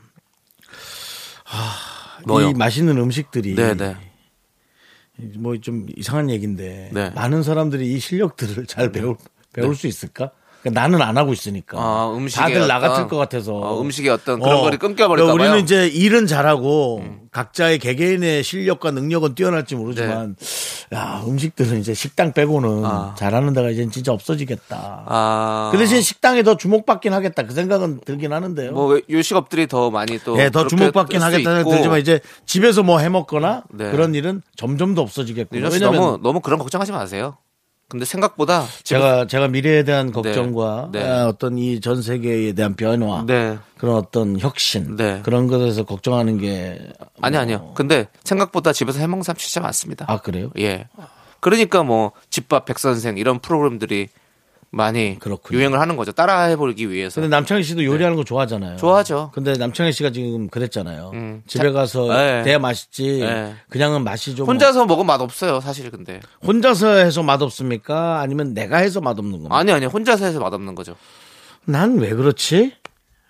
아, 1.47 2.19
뭐요? 2.27 2.51
이 2.51 2.55
맛있는 2.55 2.99
음식들이. 2.99 3.55
네네. 3.55 3.97
뭐좀 5.37 5.87
이상한 5.97 6.31
얘기인데 6.31 6.91
네. 6.93 7.11
많은 7.11 7.43
사람들이 7.43 7.93
이 7.93 7.99
실력들을 7.99 8.67
잘 8.67 8.91
배울 8.91 9.17
배울 9.53 9.75
수 9.75 9.87
있을까? 9.87 10.31
그러니까 10.63 10.81
나는 10.81 11.01
안 11.03 11.17
하고 11.17 11.33
있으니까 11.33 11.79
아, 11.79 12.19
다들 12.35 12.67
나 12.67 12.77
어떤- 12.77 12.91
같을 12.91 13.09
것 13.09 13.17
같아서 13.17 13.55
어, 13.55 13.81
음식의 13.81 14.11
어떤 14.11 14.41
그런 14.41 14.61
거를 14.61 14.79
끊겨버릴까 14.79 15.33
그러니까 15.33 15.33
우리는. 15.35 15.59
음. 15.59 15.65
이제 15.65 15.87
일은 15.89 16.27
잘하고 16.27 17.03
각자의 17.33 17.79
개개인의 17.79 18.43
실력과 18.43 18.91
능력은 18.91 19.35
뛰어날지 19.35 19.77
모르지만 19.77 20.37
야 20.93 21.23
음식들은 21.27 21.79
이제 21.79 21.95
식당 21.95 22.33
빼고는 22.33 22.83
네. 22.83 22.89
아. 22.89 23.15
잘하는 23.17 23.53
데가 23.53 23.71
이제 23.71 23.89
진짜 23.91 24.13
없어지겠다. 24.13 25.05
아, 25.07 25.69
그 25.73 25.79
대신 25.79 26.03
식당에 26.03 26.43
더 26.43 26.57
주목받긴 26.57 27.13
하겠다 27.13 27.45
그 27.45 27.55
생각은 27.55 28.01
들긴 28.05 28.33
하는데요. 28.33 28.73
뭐 28.73 29.01
요식업들이 29.09 29.67
더 29.67 29.91
많이 29.91 30.19
또 30.19 30.39
예, 30.39 30.51
더 30.51 30.67
주목받긴 30.67 31.23
하겠다는. 31.23 31.65
들지만 31.65 32.01
이제 32.01 32.21
집에서 32.47 32.83
뭐 32.83 32.99
해먹거나 32.99 33.65
네. 33.73 33.91
그런 33.93 34.15
일은 34.15 34.43
점점 34.57 34.95
더 34.95 35.03
없어지겠고. 35.03 35.71
씨 35.71 35.81
너무 35.81 36.19
너무 36.23 36.41
그런 36.41 36.59
걱정하지 36.59 36.93
마세요. 36.93 37.37
근데 37.91 38.05
생각보다 38.07 38.65
제가 38.85 39.27
제가 39.27 39.49
미래에 39.49 39.83
대한 39.83 40.13
걱정과 40.13 40.91
네. 40.93 41.03
아, 41.07 41.27
어떤 41.27 41.59
이 41.59 41.81
전 41.81 42.01
세계에 42.01 42.53
대한 42.53 42.75
변화 42.77 43.25
네 43.27 43.59
그런 43.77 43.97
어떤 43.97 44.39
혁신 44.39 44.97
네. 44.97 45.21
그런 45.25 45.49
것에서 45.49 45.83
걱정하는 45.85 46.39
게 46.39 46.79
아니 47.21 47.37
아니요. 47.37 47.73
근데 47.75 48.07
생각보다 48.25 48.73
집에서 48.73 49.01
해먹는 49.01 49.25
사람 49.25 49.37
진짜 49.37 49.61
많습니다. 49.61 50.07
아 50.09 50.19
그래요? 50.19 50.51
예. 50.59 50.87
그러니까 51.41 51.83
뭐 51.83 52.13
집밥 52.31 52.65
백선생 52.65 53.19
이런 53.19 53.41
프로그램들이 53.41 54.09
많이 54.73 55.19
그렇군요. 55.19 55.59
유행을 55.59 55.81
하는 55.81 55.97
거죠. 55.97 56.13
따라해 56.13 56.55
보기 56.57 56.91
위해서. 56.91 57.21
근데 57.21 57.35
남창희 57.35 57.65
씨도 57.65 57.85
요리하는 57.85 58.17
거 58.17 58.23
좋아하잖아요. 58.23 58.71
네. 58.73 58.77
좋아하죠. 58.77 59.33
근데 59.35 59.55
남창희 59.55 59.93
씨가 59.93 60.11
지금 60.13 60.49
그랬잖아요. 60.49 61.11
음. 61.13 61.43
집에 61.49 61.65
자- 61.65 61.73
가서 61.73 62.07
네. 62.07 62.43
돼야 62.45 62.59
맛있지. 62.61 63.19
네. 63.21 63.55
그냥은 63.69 64.05
맛이 64.05 64.37
좀 64.37 64.47
혼자서 64.47 64.87
먹으면 64.87 65.07
맛 65.07 65.21
없어요, 65.21 65.61
사실 65.61 65.91
근데. 65.91 66.21
혼자서 66.47 66.89
해서 66.99 67.23
맛 67.25 67.43
없습니까? 67.43 68.21
아니면 68.21 68.55
내가 68.55 68.77
해서 68.79 69.01
맛 69.01 69.19
없는 69.19 69.33
겁니까? 69.33 69.57
아니 69.57 69.73
아니 69.73 69.87
혼자서 69.87 70.25
해서 70.25 70.39
맛 70.39 70.53
없는 70.55 70.77
거죠. 70.77 70.95
난 71.65 71.99
왜 71.99 72.11
그렇지? 72.11 72.73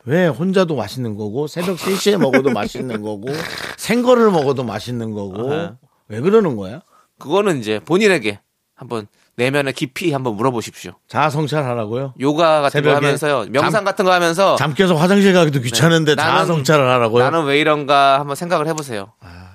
왜 0.05 0.27
혼자도 0.27 0.77
맛있는 0.77 1.15
거고 1.17 1.47
새벽 1.47 1.77
3시에 1.79 2.17
먹어도 2.19 2.51
맛있는 2.51 3.01
거고 3.03 3.27
생거를 3.79 4.31
먹어도 4.31 4.63
맛있는 4.65 5.13
거고 5.13 5.53
아하. 5.53 5.77
왜 6.09 6.21
그러는 6.21 6.57
거야? 6.57 6.83
그거는 7.19 7.61
이제 7.61 7.81
본인에게 7.81 8.41
한번 8.75 9.07
내면에 9.37 9.73
깊이 9.73 10.13
한번 10.13 10.35
물어보십시오. 10.37 10.93
자아 11.09 11.31
성찰하라고요? 11.31 12.15
요가 12.21 12.61
같은 12.61 12.83
거 12.83 12.89
새벽에 12.91 12.95
하면서요. 12.95 13.47
명상 13.51 13.71
잠- 13.73 13.85
같은 13.85 14.05
거 14.05 14.13
하면서 14.13 14.57
잠 14.57 14.75
깨서 14.75 14.95
화장실 14.97 15.33
가기도 15.33 15.61
귀찮은데 15.61 16.15
네. 16.15 16.23
자아 16.23 16.43
나는- 16.43 16.47
성찰을 16.47 16.87
하라고요? 16.89 17.25
나는 17.25 17.45
왜 17.45 17.59
이런가 17.61 18.21
한번 18.21 18.37
생각을 18.37 18.67
해보세요. 18.69 19.13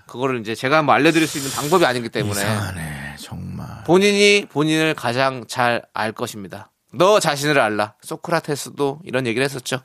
그거를 0.07 0.39
이제 0.39 0.55
제가 0.55 0.77
한번 0.77 0.95
알려드릴 0.95 1.27
수 1.27 1.37
있는 1.37 1.51
방법이 1.51 1.85
아니기 1.85 2.09
때문에 2.09 2.31
이상하네 2.39 3.15
정말. 3.19 3.67
본인이 3.85 4.45
본인을 4.51 4.93
가장 4.95 5.45
잘 5.47 5.83
알 5.93 6.11
것입니다. 6.13 6.71
너 6.93 7.19
자신을 7.19 7.59
알라. 7.59 7.95
소크라테스도 8.01 9.01
이런 9.03 9.27
얘기를 9.27 9.43
했었죠. 9.43 9.81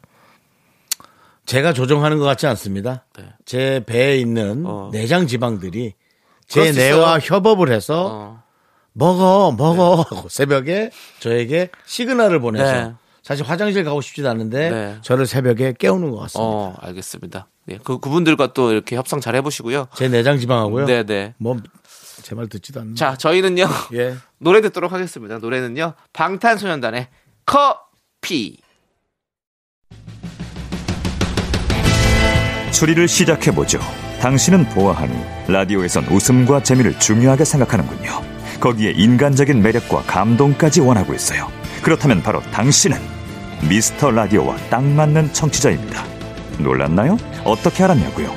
제가 1.47 1.73
조정하는 1.73 2.19
것 2.19 2.25
같지 2.25 2.47
않습니다. 2.47 3.07
네. 3.19 3.25
제 3.45 3.83
배에 3.87 4.17
있는 4.19 4.63
어. 4.67 4.91
내장 4.93 5.27
지방들이 5.27 5.95
제 6.47 6.71
뇌와 6.71 7.19
있어요. 7.19 7.37
협업을 7.37 7.73
해서 7.73 8.09
어. 8.13 8.43
먹어 8.93 9.53
먹어 9.57 9.97
하고 10.03 10.29
새벽에 10.29 10.91
저에게 11.21 11.71
시그널을 11.87 12.41
보내서 12.41 12.73
네. 12.73 12.93
사실 13.23 13.45
화장실 13.47 13.85
가고 13.85 14.01
싶지도 14.01 14.29
않은데 14.29 14.71
네. 14.71 14.99
저를 15.03 15.27
새벽에 15.27 15.75
깨우는 15.79 16.11
것 16.11 16.19
같습니다. 16.21 16.41
어, 16.51 16.75
알겠습니다. 16.81 17.47
예, 17.71 17.79
그 17.85 17.99
그분들과 18.01 18.53
또 18.53 18.73
이렇게 18.73 18.97
협상 18.97 19.21
잘 19.21 19.37
해보시고요. 19.37 19.89
제 19.95 20.09
내장 20.09 20.39
지방하고요. 20.39 20.87
네, 20.87 21.05
네. 21.05 21.35
뭐 21.39 21.57
제 22.23 22.35
말 22.35 22.49
듣지도 22.49 22.81
않는. 22.81 22.97
자, 22.97 23.17
저희는요 23.17 23.67
예. 23.95 24.15
노래 24.39 24.61
듣도록 24.61 24.93
하겠습니다. 24.93 25.39
노래는요 25.39 25.95
방탄소년단의 26.13 27.09
커피. 27.47 28.59
추리를 32.73 33.09
시작해 33.09 33.53
보죠. 33.55 33.79
당신은 34.21 34.69
보아하니 34.69 35.15
라디오에선 35.49 36.05
웃음과 36.09 36.63
재미를 36.63 36.99
중요하게 36.99 37.45
생각하는군요. 37.45 38.30
거기에 38.61 38.93
인간적인 38.95 39.63
매력과 39.63 40.03
감동까지 40.07 40.81
원하고 40.81 41.15
있어요. 41.15 41.51
그렇다면 41.83 42.23
바로 42.23 42.43
당신은 42.53 42.99
미스터 43.69 44.11
라디오와 44.11 44.57
딱 44.69 44.85
맞는 44.85 45.33
청취자입니다. 45.33 46.05
놀랐나요? 46.59 47.17
어떻게 47.45 47.85
알았냐고요? 47.85 48.33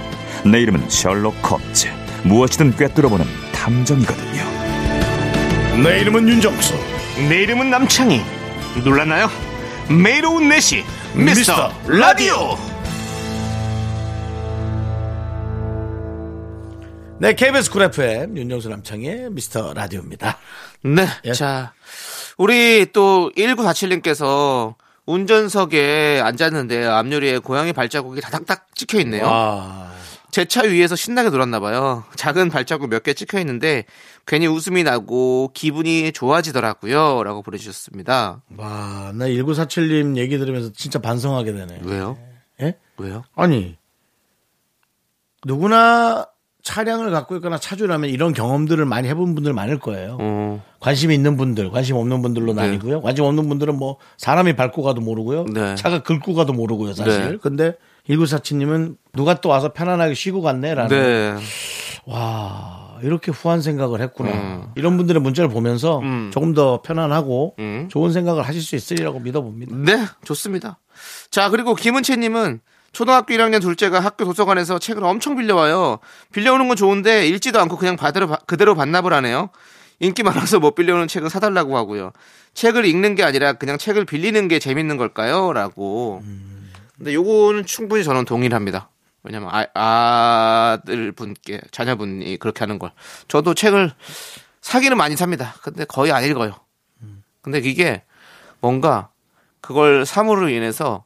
내 0.46 0.62
이름은 0.62 0.90
셜록 0.90 1.36
홈즈. 1.50 1.88
무엇이든 2.24 2.76
꿰뚫어보는 2.78 3.26
탐정이거든요. 3.54 4.44
내 5.84 6.00
이름은 6.02 6.28
윤정수. 6.28 6.74
내 7.30 7.44
이름은 7.44 7.70
남창희. 7.70 8.22
놀랐나요? 8.84 9.30
매일 9.90 10.26
오후 10.26 10.40
4시 10.40 10.84
미스터 11.16 11.72
라디오. 11.88 12.58
네, 17.24 17.36
KBS 17.36 17.72
쿨 17.72 17.84
FM 17.84 18.36
윤정수 18.36 18.68
남창희의 18.68 19.30
미스터 19.32 19.74
라디오입니다. 19.74 20.38
네. 20.84 21.08
예. 21.24 21.32
자, 21.32 21.72
우리 22.38 22.86
또 22.92 23.32
1947님께서 23.38 24.76
운전석에 25.06 26.20
앉았는데 26.22 26.84
앞유리에 26.86 27.38
고양이 27.38 27.72
발자국이 27.72 28.20
다닥닥 28.20 28.76
찍혀 28.76 29.00
있네요. 29.00 29.24
와, 29.24 29.90
제차 30.32 30.64
위에서 30.64 30.98
신나게 30.98 31.30
놀았나 31.30 31.62
봐요. 31.62 32.04
작은 32.18 32.50
발자국 32.50 32.90
몇 32.90 33.04
개 33.04 33.14
찍혀 33.14 33.40
있는데 33.40 33.86
괜히 34.28 34.46
웃음이 34.46 34.84
나고 34.84 35.52
기분이 35.54 36.12
좋아지더라고요. 36.12 37.24
라고 37.24 37.42
보내주셨습니다. 37.42 38.42
와, 38.58 39.12
나 39.16 39.28
1947님 39.30 40.18
얘기 40.18 40.38
들으면서 40.38 40.74
진짜 40.74 41.00
반성하게 41.00 41.54
되네. 41.54 41.80
왜요? 41.84 42.18
예? 42.60 42.78
왜요? 42.98 43.24
아니, 43.34 43.78
누구나 45.46 46.28
차량을 46.64 47.12
갖고 47.12 47.36
있거나 47.36 47.58
차주라면 47.58 48.10
이런 48.10 48.34
경험들을 48.34 48.86
많이 48.86 49.10
해본 49.10 49.36
분들 49.36 49.54
많을 49.54 49.80
거예요. 49.80 50.18
어, 50.20 50.64
관심이 50.80 51.14
있는 51.14 51.36
분들, 51.36 51.70
관심 51.72 51.98
없는 51.98 52.22
분들로 52.22 52.54
네. 52.54 52.64
나뉘고요. 52.64 53.02
관심 53.02 53.26
없는 53.26 53.50
분들은 53.50 53.78
뭐 53.78 53.98
사람이 54.18 54.56
밟고 54.56 54.82
가도 54.82 55.02
모르고요. 55.02 55.46
네. 55.54 55.76
차가 55.76 56.02
긁고 56.02 56.34
가도 56.34 56.54
모르고요, 56.54 56.94
사실. 56.94 57.32
네. 57.32 57.38
근데 57.42 57.76
1947님은 58.10 58.96
누가 59.14 59.36
또 59.42 59.50
와서 59.50 59.74
편안하게 59.74 60.14
쉬고 60.14 60.42
갔네라는. 60.42 60.90
네. 60.90 61.36
와, 62.06 62.98
이렇게 63.04 63.32
후한 63.32 63.62
생각을 63.62 64.02
했구나. 64.02 64.32
음. 64.32 64.64
이런 64.76 64.96
분들의 64.96 65.22
문자를 65.22 65.50
보면서 65.50 66.00
음. 66.00 66.32
조금 66.34 66.54
더 66.54 66.82
편안하고 66.82 67.56
음. 67.60 67.90
좋은 67.92 68.14
생각을 68.14 68.44
하실 68.44 68.62
수 68.62 68.78
있으리라고 68.78 69.20
믿어봅니다. 69.20 69.76
네, 69.76 70.06
좋습니다. 70.24 70.80
자, 71.30 71.50
그리고 71.50 71.76
김은채님은 71.76 72.62
초등학교 72.94 73.34
1학년 73.34 73.60
둘째가 73.60 74.00
학교 74.00 74.24
도서관에서 74.24 74.80
책을 74.80 75.04
엄청 75.04 75.36
빌려와요. 75.36 76.00
빌려오는 76.32 76.68
건 76.68 76.78
좋은데 76.78 77.28
읽지도 77.28 77.60
않고 77.60 77.76
그냥 77.78 77.98
받으러, 77.98 78.38
그대로 78.46 78.76
반납을 78.76 79.12
하네요. 79.14 79.50
인기 80.00 80.22
많아서 80.24 80.60
못 80.60 80.76
빌려오는 80.76 81.08
책은 81.08 81.28
사달라고 81.30 81.76
하고요. 81.76 82.12
책을 82.54 82.86
읽는 82.86 83.16
게 83.16 83.24
아니라 83.24 83.54
그냥 83.54 83.78
책을 83.78 84.06
빌리는 84.06 84.48
게 84.48 84.60
재밌는 84.60 84.98
걸까요? 84.98 85.54
라고. 85.54 86.22
근데 86.98 87.14
요거는 87.14 87.66
충분히 87.66 88.04
저는 88.04 88.26
동의를 88.26 88.56
합니다. 88.56 88.90
왜냐면 89.24 89.50
아, 89.52 89.66
아들 89.74 91.12
분께 91.14 91.62
자녀분이 91.72 92.38
그렇게 92.38 92.60
하는 92.60 92.78
걸 92.78 92.92
저도 93.28 93.56
책을 93.56 93.92
사기는 94.62 94.96
많이 94.98 95.16
삽니다. 95.16 95.56
근데 95.64 95.86
거의 95.86 96.12
안 96.12 96.24
읽어요. 96.24 96.54
근데 97.42 97.60
이게 97.60 98.04
뭔가 98.60 99.10
그걸 99.62 100.06
사무로 100.06 100.50
인해서 100.50 101.06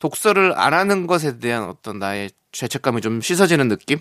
독서를 0.00 0.58
안 0.58 0.74
하는 0.74 1.06
것에 1.06 1.38
대한 1.38 1.64
어떤 1.64 1.98
나의 1.98 2.30
죄책감이 2.52 3.00
좀 3.00 3.20
씻어지는 3.20 3.68
느낌? 3.68 4.00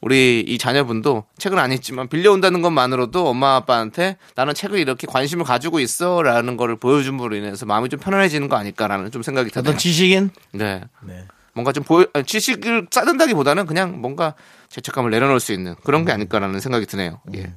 우리 0.00 0.40
이 0.46 0.58
자녀분도 0.58 1.24
책을 1.38 1.58
안 1.58 1.72
읽지만 1.72 2.08
빌려온다는 2.08 2.62
것만으로도 2.62 3.28
엄마 3.28 3.56
아빠한테 3.56 4.16
나는 4.36 4.54
책을 4.54 4.78
이렇게 4.78 5.08
관심을 5.08 5.44
가지고 5.44 5.80
있어라는 5.80 6.56
거를 6.56 6.76
보여줌으로 6.76 7.34
인해서 7.34 7.66
마음이 7.66 7.88
좀 7.88 7.98
편안해지는 7.98 8.48
거 8.48 8.56
아닐까라는 8.56 9.10
좀 9.10 9.22
생각이 9.22 9.50
드네요. 9.50 9.68
어떤 9.68 9.76
지식인? 9.76 10.30
네. 10.52 10.82
네. 11.02 11.24
뭔가 11.52 11.72
좀 11.72 11.82
보여, 11.82 12.06
아니, 12.12 12.24
지식을 12.24 12.86
쌓는다기보다는 12.88 13.66
그냥 13.66 14.00
뭔가 14.00 14.34
죄책감을 14.68 15.10
내려놓을 15.10 15.40
수 15.40 15.52
있는 15.52 15.74
그런 15.82 16.04
게 16.04 16.12
아닐까라는 16.12 16.60
생각이 16.60 16.86
드네요. 16.86 17.20
예. 17.34 17.52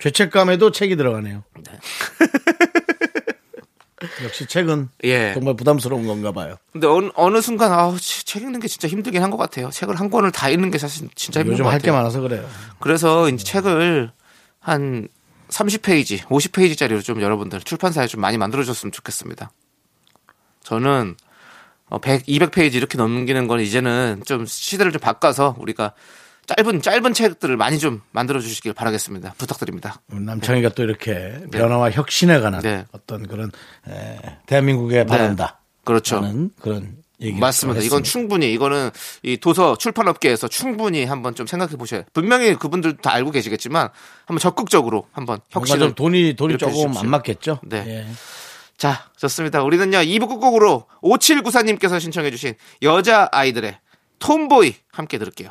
죄책감에도 0.00 0.72
책이 0.72 0.96
들어가네요. 0.96 1.44
역시 4.24 4.46
책은 4.46 4.88
예. 5.04 5.32
정말 5.34 5.54
부담스러운 5.56 6.06
건가 6.06 6.32
봐요. 6.32 6.56
근데 6.72 6.86
어느, 6.86 7.10
어느 7.14 7.40
순간 7.40 7.72
아, 7.72 7.94
책 8.00 8.42
읽는 8.42 8.60
게 8.60 8.68
진짜 8.68 8.88
힘들긴 8.88 9.22
한 9.22 9.30
것 9.30 9.36
같아요. 9.36 9.70
책을 9.70 9.98
한 9.98 10.10
권을 10.10 10.30
다 10.32 10.48
읽는 10.48 10.70
게 10.70 10.78
사실 10.78 11.08
진짜 11.14 11.40
힘든 11.40 11.52
요즘 11.54 11.64
것할게 11.64 11.86
같아요. 11.88 11.98
많아서 11.98 12.20
그래요. 12.20 12.48
그래서 12.80 13.28
이제 13.28 13.44
책을 13.44 14.12
한 14.60 15.08
30페이지, 15.48 16.20
50페이지짜리로 16.24 17.02
좀 17.04 17.20
여러분들 17.20 17.60
출판사에 17.60 18.06
좀 18.06 18.20
많이 18.20 18.38
만들어줬으면 18.38 18.92
좋겠습니다. 18.92 19.50
저는 20.62 21.16
어, 21.88 21.98
100, 21.98 22.24
200페이지 22.26 22.74
이렇게 22.74 22.96
넘기는 22.96 23.46
건 23.46 23.60
이제는 23.60 24.22
좀 24.24 24.46
시대를 24.46 24.92
좀 24.92 25.00
바꿔서 25.00 25.54
우리가 25.58 25.92
짧은 26.46 26.82
짧은 26.82 27.12
책들을 27.14 27.56
많이 27.56 27.78
좀 27.78 28.02
만들어 28.10 28.40
주시길 28.40 28.72
바라겠습니다. 28.72 29.34
부탁드립니다. 29.38 30.00
남창희가 30.06 30.70
또 30.70 30.82
이렇게 30.82 31.40
변화와 31.52 31.90
혁신에 31.90 32.40
관한 32.40 32.60
네. 32.62 32.84
어떤 32.92 33.26
그런 33.26 33.50
에, 33.88 34.38
대한민국에 34.46 35.04
바란다. 35.04 35.60
그렇죠. 35.84 36.20
그런 36.60 36.96
얘기 37.20 37.38
맞습니다. 37.38 37.80
이건 37.80 38.02
충분히 38.02 38.52
이거는 38.52 38.90
이 39.22 39.36
도서 39.36 39.76
출판업계에서 39.76 40.48
충분히 40.48 41.04
한번 41.04 41.34
좀 41.34 41.46
생각해 41.46 41.76
보셔야. 41.76 42.02
분명히 42.12 42.54
그분들 42.56 42.96
다 42.96 43.12
알고 43.12 43.30
계시겠지만 43.30 43.88
한번 44.26 44.38
적극적으로 44.38 45.06
한번 45.12 45.38
혁신을 45.50 45.78
좀 45.78 45.94
돈이 45.94 46.34
돈이 46.34 46.58
조금. 46.58 46.96
안 46.96 47.08
맞겠죠. 47.08 47.60
네. 47.62 47.84
예. 47.86 48.06
자, 48.76 49.08
좋습니다. 49.16 49.62
우리는요, 49.62 49.98
2부 49.98 50.28
끝곡으로 50.28 50.86
5794님께서 51.02 52.00
신청해 52.00 52.32
주신 52.32 52.54
여자 52.82 53.28
아이들의 53.30 53.78
Tomboy 54.18 54.74
함께 54.90 55.18
들을게요. 55.18 55.50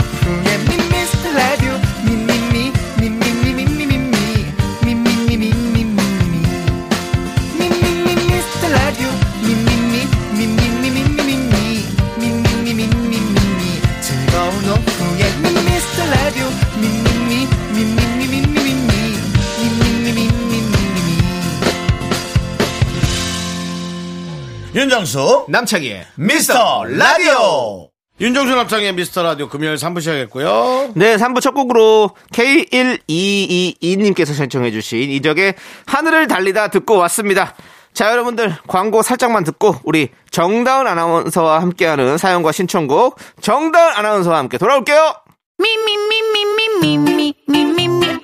윤정수 24.73 25.47
남창희의 25.49 26.05
미스터 26.15 26.85
라디오. 26.85 27.89
윤정수 28.21 28.55
남창희의 28.55 28.93
미스터 28.93 29.21
라디오 29.21 29.49
금요일 29.49 29.75
3부 29.75 29.99
시작했고요. 29.99 30.93
네, 30.95 31.17
3부 31.17 31.41
첫 31.41 31.51
곡으로 31.51 32.11
K1222님께서 32.31 34.33
신청해주신 34.33 35.11
이적의 35.11 35.55
하늘을 35.87 36.27
달리다 36.27 36.69
듣고 36.69 36.95
왔습니다. 36.99 37.53
자, 37.93 38.11
여러분들, 38.11 38.55
광고 38.67 39.01
살짝만 39.01 39.43
듣고, 39.43 39.75
우리 39.83 40.07
정다은 40.29 40.87
아나운서와 40.87 41.61
함께하는 41.61 42.17
사연과 42.17 42.53
신청곡, 42.53 43.19
정다은 43.41 43.97
아나운서와 43.97 44.37
함께 44.37 44.57
돌아올게요! 44.57 45.15
Me, 45.59 45.75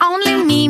only 0.01 0.45
me, 0.45 0.69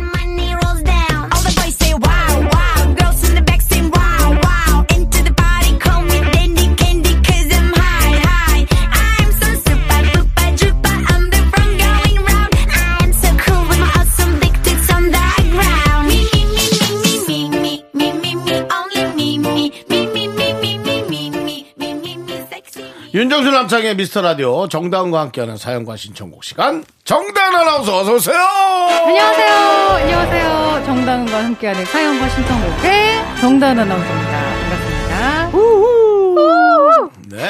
윤정수 23.31 23.49
남창의 23.49 23.95
미스터 23.95 24.21
라디오 24.21 24.67
정다은과 24.67 25.21
함께하는 25.21 25.55
사연과 25.55 25.95
신청곡 25.95 26.43
시간 26.43 26.83
정다은 27.05 27.55
아나운서 27.55 27.99
어서 27.99 28.15
오세요. 28.15 28.35
안녕하세요. 28.35 29.53
안녕하세요. 29.53 30.83
정다은과 30.85 31.43
함께하는 31.45 31.85
사연과 31.85 32.27
신청곡의 32.27 32.91
정다은 33.39 33.79
아나운서입니다. 33.79 34.31
반갑습니다. 34.31 35.51
네. 37.29 37.49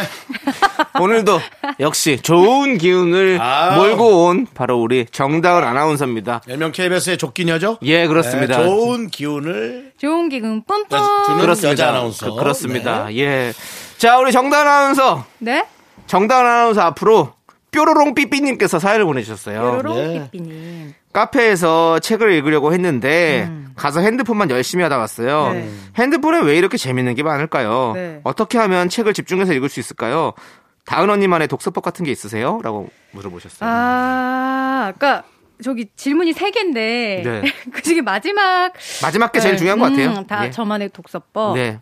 오늘도 1.01 1.39
역시 1.79 2.19
좋은 2.21 2.77
기운을 2.77 3.41
아우. 3.41 3.77
몰고 3.77 4.25
온 4.27 4.45
바로 4.53 4.79
우리 4.79 5.07
정다은 5.11 5.63
아나운서입니다. 5.63 6.43
일명 6.47 6.71
KBS의 6.71 7.17
조끼녀죠? 7.17 7.79
예, 7.81 8.05
그렇습니다. 8.05 8.59
네, 8.59 8.63
좋은 8.65 9.09
기운을 9.09 9.93
좋은 9.99 10.29
기운 10.29 10.63
뿜뿜. 10.63 10.99
주는 11.25 11.41
그렇습니다. 11.41 11.71
여자 11.71 11.89
아나운서. 11.89 12.35
그, 12.35 12.39
그렇습니다. 12.39 13.05
네. 13.07 13.17
예. 13.17 13.53
자, 14.01 14.17
우리 14.17 14.31
정다은 14.31 14.67
아나운서. 14.67 15.25
네? 15.37 15.63
정다은 16.07 16.43
아나운서 16.43 16.81
앞으로 16.81 17.33
뾰로롱 17.69 18.15
삐삐님께서 18.15 18.79
사연을 18.79 19.05
보내주셨어요. 19.05 19.61
뾰로롱 19.61 19.95
네. 19.95 20.29
삐삐님. 20.31 20.93
카페에서 21.13 21.99
책을 21.99 22.31
읽으려고 22.31 22.73
했는데 22.73 23.47
가서 23.75 23.99
핸드폰만 23.99 24.49
열심히 24.49 24.81
하다 24.81 24.97
왔어요. 24.97 25.49
음. 25.49 25.53
네. 25.53 26.01
핸드폰에 26.01 26.39
왜 26.39 26.57
이렇게 26.57 26.77
재밌는 26.77 27.13
게 27.13 27.21
많을까요? 27.21 27.91
네. 27.93 28.21
어떻게 28.23 28.57
하면 28.57 28.89
책을 28.89 29.13
집중해서 29.13 29.53
읽을 29.53 29.69
수 29.69 29.79
있을까요? 29.79 30.33
다은 30.85 31.07
언니만의 31.07 31.47
독서법 31.47 31.83
같은 31.83 32.03
게 32.03 32.11
있으세요? 32.11 32.59
라고 32.63 32.89
물어보셨어요. 33.11 33.69
아, 33.69 34.91
아까 34.95 35.21
저기 35.63 35.89
질문이 35.95 36.33
세 36.33 36.49
개인데 36.49 37.21
네. 37.23 37.41
그 37.71 37.83
중에 37.83 38.01
마지막 38.01 38.73
마지막 39.03 39.31
게 39.31 39.39
제일 39.39 39.53
네, 39.53 39.57
중요한 39.59 39.77
것 39.77 39.91
같아요. 39.91 40.09
음, 40.09 40.25
다 40.25 40.47
예. 40.47 40.49
저만의 40.49 40.89
독서법. 40.89 41.53
네. 41.53 41.79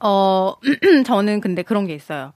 어, 0.00 0.54
저는 1.06 1.40
근데 1.40 1.62
그런 1.62 1.86
게 1.86 1.94
있어요. 1.94 2.32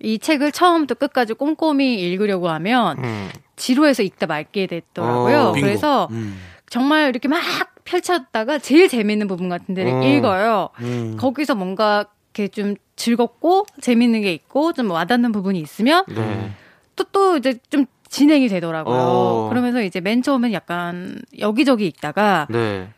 이 0.00 0.18
책을 0.18 0.52
처음부터 0.52 0.94
끝까지 0.94 1.34
꼼꼼히 1.34 2.00
읽으려고 2.00 2.48
하면 2.50 2.98
음. 2.98 3.28
지루해서 3.56 4.02
읽다 4.02 4.26
말게 4.26 4.66
됐더라고요. 4.66 5.38
어. 5.38 5.52
그래서 5.52 6.08
음. 6.10 6.36
정말 6.68 7.08
이렇게 7.08 7.28
막 7.28 7.40
펼쳤다가 7.84 8.58
제일 8.58 8.88
재밌는 8.88 9.28
부분 9.28 9.48
같은 9.48 9.74
데를 9.74 9.92
어. 9.92 10.02
읽어요. 10.02 10.70
음. 10.80 11.16
거기서 11.18 11.54
뭔가 11.54 12.06
이렇게 12.34 12.48
좀 12.48 12.74
즐겁고 12.96 13.66
재밌는 13.80 14.22
게 14.22 14.32
있고 14.32 14.72
좀 14.72 14.90
와닿는 14.90 15.32
부분이 15.32 15.60
있으면 15.60 16.04
네. 16.08 16.50
또또 16.96 17.36
이제 17.36 17.58
좀 17.70 17.86
진행이 18.08 18.48
되더라고요. 18.48 18.96
어. 18.96 19.48
그러면서 19.48 19.82
이제 19.82 20.00
맨 20.00 20.22
처음엔 20.22 20.52
약간 20.52 21.20
여기저기 21.38 21.86
있다가 21.86 22.46
네. 22.50 22.88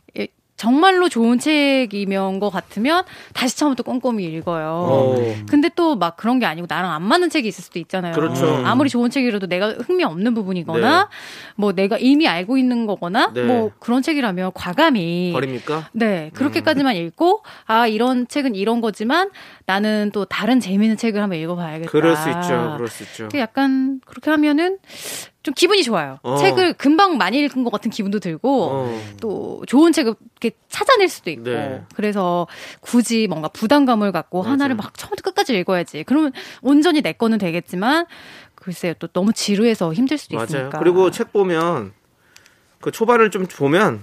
예, 0.56 0.66
정말로 0.66 1.08
좋은 1.08 1.38
책이면 1.38 2.40
것 2.40 2.50
같으면 2.50 3.04
다시 3.32 3.56
처음부터 3.56 3.82
꼼꼼히 3.82 4.24
읽어요. 4.24 4.66
어. 4.68 5.16
근데 5.48 5.68
또 5.68 5.96
막 5.96 6.16
그런 6.16 6.38
게 6.38 6.46
아니고 6.46 6.66
나랑 6.68 6.92
안 6.92 7.02
맞는 7.02 7.30
책이 7.30 7.48
있을 7.48 7.64
수도 7.64 7.78
있잖아요. 7.78 8.12
그렇죠. 8.14 8.62
아무리 8.64 8.90
좋은 8.90 9.08
책이라도 9.10 9.46
내가 9.46 9.70
흥미 9.70 10.04
없는 10.04 10.34
부분이거나 10.34 11.08
뭐 11.56 11.72
내가 11.72 11.96
이미 11.98 12.28
알고 12.28 12.58
있는 12.58 12.86
거거나 12.86 13.32
네. 13.32 13.42
뭐 13.42 13.70
그런 13.78 14.02
책이라면 14.02 14.52
과감히 14.54 15.32
버립니까? 15.32 15.88
네, 15.92 16.30
그렇게까지만 16.34 16.96
읽고, 16.96 17.42
아, 17.66 17.86
이런 17.86 18.28
책은 18.28 18.54
이런 18.54 18.80
거지만 18.80 19.30
나는 19.64 20.10
또 20.12 20.24
다른 20.26 20.60
재미있는 20.60 20.96
책을 20.96 21.22
한번 21.22 21.38
읽어봐야겠다. 21.38 21.90
그럴 21.90 22.14
수 22.16 22.28
있죠. 22.30 22.74
그럴 22.76 22.88
수 22.88 23.02
있죠. 23.04 23.28
그 23.30 23.38
약간 23.38 24.00
그렇게 24.04 24.30
하면은 24.30 24.78
좀 25.46 25.54
기분이 25.54 25.85
좋아요. 25.85 26.18
어. 26.24 26.38
책을 26.38 26.72
금방 26.72 27.18
많이 27.18 27.38
읽은 27.38 27.62
것 27.62 27.70
같은 27.70 27.88
기분도 27.88 28.18
들고, 28.18 28.64
어. 28.64 29.00
또 29.20 29.62
좋은 29.68 29.92
책을 29.92 30.16
이렇게 30.40 30.56
찾아낼 30.68 31.09
수도 31.09 31.30
있고, 31.30 31.44
네. 31.44 31.85
그래서 31.94 32.48
굳이 32.80 33.28
뭔가 33.28 33.46
부담감을 33.46 34.11
갖고 34.11 34.42
하나를 34.42 34.74
막 34.74 34.98
처음부터 34.98 35.22
끝까지 35.22 35.56
읽어야지. 35.56 36.02
그러면 36.02 36.32
온전히 36.62 37.00
내 37.00 37.12
거는 37.12 37.38
되겠지만, 37.38 38.06
글쎄요, 38.56 38.94
또 38.98 39.06
너무 39.06 39.32
지루해서 39.32 39.92
힘들 39.92 40.18
수도 40.18 40.35
맞아요. 40.35 40.46
있으니까. 40.46 40.80
그리고 40.80 41.12
책 41.12 41.32
보면 41.32 41.92
그 42.80 42.90
초반을 42.90 43.30
좀 43.30 43.46
보면 43.46 44.00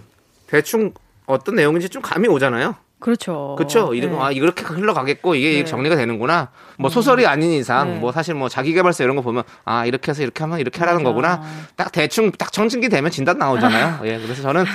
대충 0.47 0.93
어떤 1.25 1.56
내용인지 1.56 1.89
좀 1.89 2.01
감이 2.01 2.29
오잖아요. 2.29 2.77
그렇죠. 3.03 3.53
그렇죠. 3.57 3.93
이런 3.93 4.11
네. 4.11 4.17
거, 4.17 4.25
아 4.25 4.31
이렇게 4.31 4.63
흘러가겠고 4.63 5.35
이게 5.35 5.59
네. 5.59 5.63
정리가 5.63 5.95
되는구나. 5.95 6.49
뭐 6.79 6.89
소설이 6.89 7.27
아닌 7.27 7.51
이상 7.51 7.93
네. 7.93 7.99
뭐 7.99 8.11
사실 8.11 8.33
뭐 8.33 8.49
자기개발서 8.49 9.03
이런 9.03 9.15
거 9.15 9.21
보면 9.21 9.43
아 9.63 9.85
이렇게 9.85 10.09
해서 10.09 10.23
이렇게 10.23 10.43
하면 10.43 10.59
이렇게 10.59 10.79
하라는. 10.79 11.03
거구나. 11.03 11.43
딱 11.75 11.91
대충 11.91 12.31
딱 12.31 12.51
정진기 12.51 12.89
되면 12.89 13.11
진단 13.11 13.37
나오잖아요. 13.37 13.99
예. 14.07 14.19
그래서 14.19 14.41
저는 14.41 14.65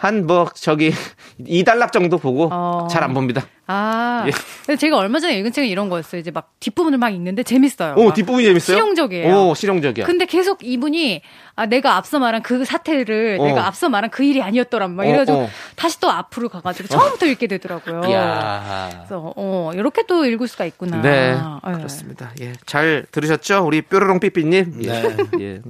한 0.00 0.24
뭐 0.26 0.48
저기 0.54 0.92
이달락 1.46 1.92
정도 1.92 2.16
보고 2.16 2.48
어. 2.50 2.88
잘안 2.90 3.12
봅니다. 3.12 3.42
아, 3.66 4.24
예. 4.26 4.30
근데 4.64 4.76
제가 4.78 4.96
얼마 4.96 5.20
전에 5.20 5.38
읽은 5.38 5.52
책은 5.52 5.68
이런 5.68 5.90
거였어요. 5.90 6.18
이제 6.20 6.30
막 6.30 6.54
뒷부분을 6.58 6.98
막 6.98 7.10
읽는데 7.10 7.42
재밌어요. 7.42 7.94
오막 7.98 8.14
뒷부분이 8.14 8.44
재밌어요? 8.46 8.76
실용적이에요. 8.76 9.48
오 9.50 9.54
실용적이야. 9.54 10.06
근데 10.06 10.24
계속 10.24 10.64
이분이 10.64 11.20
아 11.54 11.66
내가 11.66 11.96
앞서 11.96 12.18
말한 12.18 12.42
그 12.42 12.64
사태를 12.64 13.36
어. 13.40 13.44
내가 13.44 13.66
앞서 13.66 13.90
말한 13.90 14.10
그 14.10 14.24
일이 14.24 14.40
아니었더란 14.42 14.94
막 14.96 15.02
어, 15.04 15.06
이래가지고 15.06 15.38
어. 15.38 15.48
다시 15.76 16.00
또 16.00 16.10
앞으로 16.10 16.48
가가지고 16.48 16.88
처음부터 16.88 17.26
읽게 17.26 17.46
되더라고요. 17.46 18.00
이야. 18.10 18.88
그래서 19.06 19.32
어 19.36 19.70
이렇게 19.74 20.04
또 20.06 20.24
읽을 20.24 20.48
수가 20.48 20.64
있구나. 20.64 21.02
네, 21.02 21.36
예. 21.68 21.72
그렇습니다. 21.72 22.30
예, 22.40 22.54
잘 22.64 23.04
들으셨죠? 23.12 23.64
우리 23.66 23.82
뾰로롱 23.82 24.18
삐삐님. 24.20 24.80
네. 24.82 25.16
예, 25.38 25.44
예. 25.44 25.60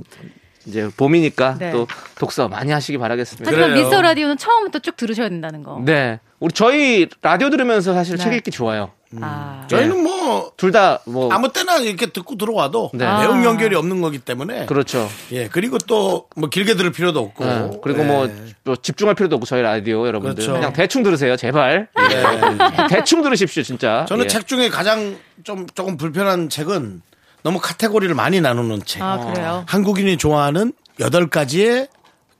이제 0.67 0.89
봄이니까 0.97 1.57
네. 1.59 1.73
또 1.73 1.87
독서 2.19 2.49
많이 2.49 2.71
하시기 2.73 2.99
바라겠습니다. 2.99 3.49
하지만 3.51 3.71
그래요. 3.71 3.83
미스터 3.83 4.03
라디오는 4.03 4.37
처음부터 4.37 4.81
쭉 4.81 4.97
들으셔야 4.97 5.29
된다는 5.29 5.63
거. 5.63 5.81
네, 5.85 6.21
우리 6.39 6.53
저희 6.53 7.09
라디오 7.23 7.49
들으면서 7.51 7.95
사실 7.95 8.17
네. 8.19 8.25
책 8.25 8.33
읽기 8.35 8.51
좋아요. 8.51 8.91
아, 9.21 9.65
저희는 9.69 10.05
뭐 10.05 10.53
둘 10.57 10.71
다 10.71 11.01
뭐 11.05 11.33
아무 11.33 11.53
때나 11.53 11.79
이렇게 11.79 12.07
듣고 12.13 12.37
들어와도 12.37 12.91
네. 12.95 13.05
내용 13.05 13.41
아. 13.41 13.45
연결이 13.45 13.75
없는 13.75 14.01
거기 14.03 14.19
때문에 14.21 14.67
그렇죠. 14.67 15.09
예 15.33 15.49
그리고 15.49 15.79
또 15.79 16.29
뭐 16.37 16.49
길게 16.49 16.75
들을 16.75 16.93
필요도 16.93 17.19
없고 17.19 17.45
네, 17.45 17.71
그리고 17.83 18.03
예. 18.03 18.05
뭐, 18.05 18.29
뭐 18.65 18.77
집중할 18.77 19.17
필요도 19.17 19.35
없고 19.37 19.47
저희 19.47 19.63
라디오 19.63 20.07
여러분들 20.07 20.35
그렇죠. 20.37 20.53
그냥 20.53 20.73
대충 20.73 21.03
들으세요, 21.03 21.37
제발. 21.37 21.89
예. 21.99 22.87
대충 22.89 23.23
들으십시오, 23.23 23.63
진짜. 23.65 24.05
저는 24.09 24.27
예. 24.27 24.29
책 24.29 24.47
중에 24.47 24.69
가장 24.69 25.17
좀 25.43 25.67
조금 25.75 25.97
불편한 25.97 26.49
책은 26.49 27.03
너무 27.43 27.59
카테고리를 27.61 28.15
많이 28.15 28.41
나누는 28.41 28.83
책. 28.85 29.03
아, 29.03 29.19
그래요? 29.19 29.65
한국인이 29.67 30.17
좋아하는 30.17 30.73
8가지의 30.99 31.89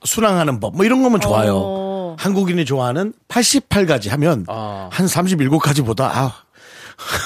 순항하는 0.03 0.59
법. 0.59 0.75
뭐 0.75 0.85
이런 0.85 1.01
거면 1.03 1.19
좋아요. 1.19 1.55
오. 1.55 2.15
한국인이 2.19 2.65
좋아하는 2.65 3.13
88가지 3.27 4.09
하면 4.09 4.45
아. 4.47 4.89
한 4.91 5.05
37가지보다 5.05 6.01
아. 6.01 6.33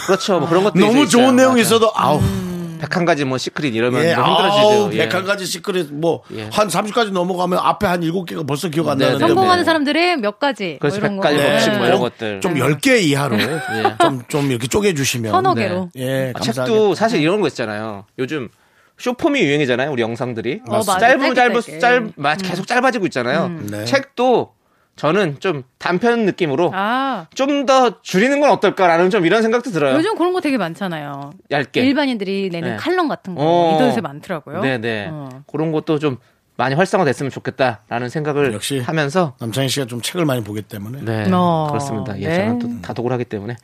그렇죠. 0.06 0.40
뭐 0.40 0.48
그런 0.48 0.64
것도 0.64 0.80
너무 0.80 1.08
좋은 1.08 1.24
있어요. 1.24 1.32
내용이 1.32 1.54
맞아요. 1.56 1.62
있어도 1.62 1.92
아우. 1.96 2.20
음. 2.20 2.45
101가지 2.86 3.26
뭐 3.26 3.38
secret 3.38 3.76
이러면 3.76 4.04
예. 4.04 4.10
힘들어지죠. 4.14 4.68
아우, 4.68 4.94
예. 4.94 5.08
101가지 5.10 5.46
secret 5.46 5.94
뭐한 5.94 6.22
예. 6.36 6.48
30가지 6.50 7.12
넘어가면 7.12 7.60
앞에 7.60 7.88
한 7.88 8.02
7개가 8.02 8.48
벌써 8.48 8.70
기억 8.70 8.90
안 8.90 8.98
네, 8.98 9.06
나는데. 9.06 9.24
네, 9.24 9.28
네. 9.28 9.28
성공하는 9.30 9.62
뭐. 9.62 9.66
사람들의 9.66 10.18
몇 10.18 10.40
가지. 10.40 10.78
뭐 10.82 10.90
이런 10.90 11.18
100가지 11.18 11.22
거. 11.22 11.22
법칙 11.22 11.68
뭐 11.70 11.72
네. 11.72 11.78
뭐 11.78 11.88
이런 11.88 12.00
것들. 12.00 12.42
좀 12.42 12.56
10개 12.56 13.02
이하로 13.02 13.38
네. 13.38 13.46
좀, 14.02 14.24
좀 14.28 14.52
이렇게 14.52 14.68
쪼개주시면. 14.68 15.32
서너 15.32 15.54
개로. 15.54 15.90
네. 15.96 16.02
예, 16.04 16.30
아, 16.36 16.40
감사하겠다. 16.40 16.66
책도 16.66 16.96
사실 16.96 17.22
이런 17.22 17.42
거 17.42 17.48
있잖아요. 17.48 18.06
요즘 18.20 18.50
쇼폼이 18.98 19.42
유행이잖아요. 19.42 19.92
우리 19.92 20.02
영상들이 20.02 20.62
어, 20.70 20.82
짧은 20.82 21.36
짧은 21.36 21.56
음. 21.56 21.80
짧, 21.80 22.38
계속 22.38 22.66
짧아지고 22.66 23.06
있잖아요. 23.08 23.48
음. 23.48 23.68
네. 23.70 23.86
책도 23.86 24.55
저는 24.96 25.40
좀 25.42 25.64
단편 25.78 26.26
느낌으로 26.26 26.72
아 26.74 27.28
좀 27.36 27.66
더 27.66 28.02
줄이는 28.02 28.40
건 28.40 28.52
어떨까라는 28.52 29.10
좀 29.10 29.26
이런 29.26 29.42
생각도 29.42 29.72
들어요. 29.72 29.96
요즘 29.96 30.16
그런 30.18 30.34
거 30.34 30.40
되게 30.42 30.58
많잖아요. 30.58 31.32
얇게. 31.52 31.82
일반인들이 31.82 32.50
내는 32.52 32.72
네. 32.72 32.76
칼럼 32.78 33.08
같은 33.08 33.36
거 33.36 33.42
어. 33.44 33.72
인터넷에 33.74 34.02
많더라고요. 34.02 34.62
네네. 34.62 35.08
어. 35.12 35.30
그런 35.48 35.72
것도 35.72 36.00
좀 36.00 36.18
많이 36.58 36.76
활성화됐으면 36.76 37.32
좋겠다라는 37.32 38.08
생각을 38.10 38.54
역시. 38.54 38.80
하면서 38.80 39.36
남창희 39.40 39.68
씨가 39.68 39.88
좀 39.88 40.02
책을 40.02 40.26
많이 40.26 40.44
보기 40.44 40.62
때문에. 40.62 41.02
네 41.02 41.30
어. 41.34 41.68
그렇습니다. 41.70 42.18
예, 42.22 42.28
네. 42.28 42.36
저는 42.38 42.60
또 42.60 42.82
다독을 42.82 43.12
하기 43.14 43.26
때문에 43.26 43.56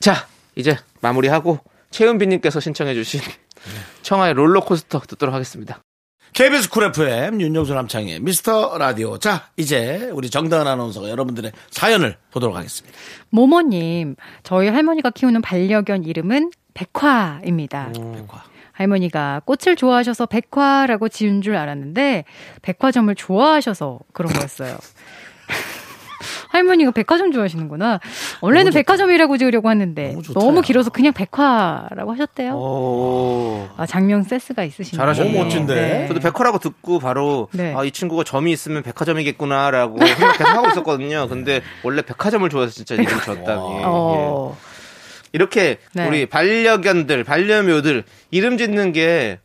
자 0.00 0.26
이제 0.56 0.76
마무리하고 1.00 1.58
최은비님께서 1.90 2.58
신청해주신 2.60 3.20
청하의 4.02 4.34
롤러코스터 4.34 5.00
듣도록 5.00 5.34
하겠습니다. 5.34 5.80
KBS 6.32 6.70
쿨 6.70 6.84
FM 6.84 7.40
윤정수 7.40 7.74
남창희 7.74 8.20
미스터 8.20 8.78
라디오. 8.78 9.18
자, 9.18 9.48
이제 9.56 10.10
우리 10.12 10.30
정다은 10.30 10.66
아나운서가 10.66 11.10
여러분들의 11.10 11.52
사연을 11.70 12.16
보도록 12.30 12.56
하겠습니다. 12.56 12.96
모모님, 13.30 14.16
저희 14.42 14.68
할머니가 14.68 15.10
키우는 15.10 15.42
반려견 15.42 16.04
이름은 16.04 16.50
백화입니다. 16.74 17.90
백화. 17.92 18.44
할머니가 18.72 19.42
꽃을 19.44 19.76
좋아하셔서 19.76 20.26
백화라고 20.26 21.08
지은 21.08 21.42
줄 21.42 21.56
알았는데 21.56 22.24
백화점을 22.62 23.14
좋아하셔서 23.14 23.98
그런 24.12 24.32
거였어요. 24.32 24.78
할머니가 26.50 26.90
백화점 26.90 27.30
좋아하시는구나. 27.32 28.00
원래는 28.40 28.72
백화점이라고 28.72 29.38
지으려고 29.38 29.70
했는데 29.70 30.12
너무 30.12 30.22
너무. 30.32 30.62
길어서 30.62 30.90
그냥 30.90 31.12
백화라고 31.12 32.12
하셨대요. 32.12 32.54
오. 32.54 33.68
아, 33.76 33.86
장명 33.86 34.22
센스가 34.24 34.64
있으시네요. 34.64 35.00
잘하셨네요. 35.00 35.32
너무 35.32 35.44
멋진데. 35.44 36.06
저도 36.08 36.20
백화라고 36.20 36.58
듣고 36.58 36.98
바로 36.98 37.48
네. 37.52 37.72
아, 37.76 37.84
이 37.84 37.90
친구가 37.92 38.24
점이 38.24 38.50
있으면 38.52 38.82
백화점이겠구나라고 38.82 40.04
생각 40.04 40.38
계속 40.38 40.50
하고 40.56 40.68
있었거든요. 40.68 41.28
근데 41.28 41.62
원래 41.84 42.02
백화점을 42.02 42.48
좋아해서 42.50 42.72
진짜 42.74 42.96
이름 42.96 43.06
지었다니. 43.06 43.44
예. 43.46 43.82
어, 43.84 44.56
이렇게 45.32 45.78
네. 45.94 46.08
우리 46.08 46.26
반려견들, 46.26 47.22
반려묘들 47.22 48.02
이름 48.32 48.58
짓는 48.58 48.92
게좀 48.92 49.38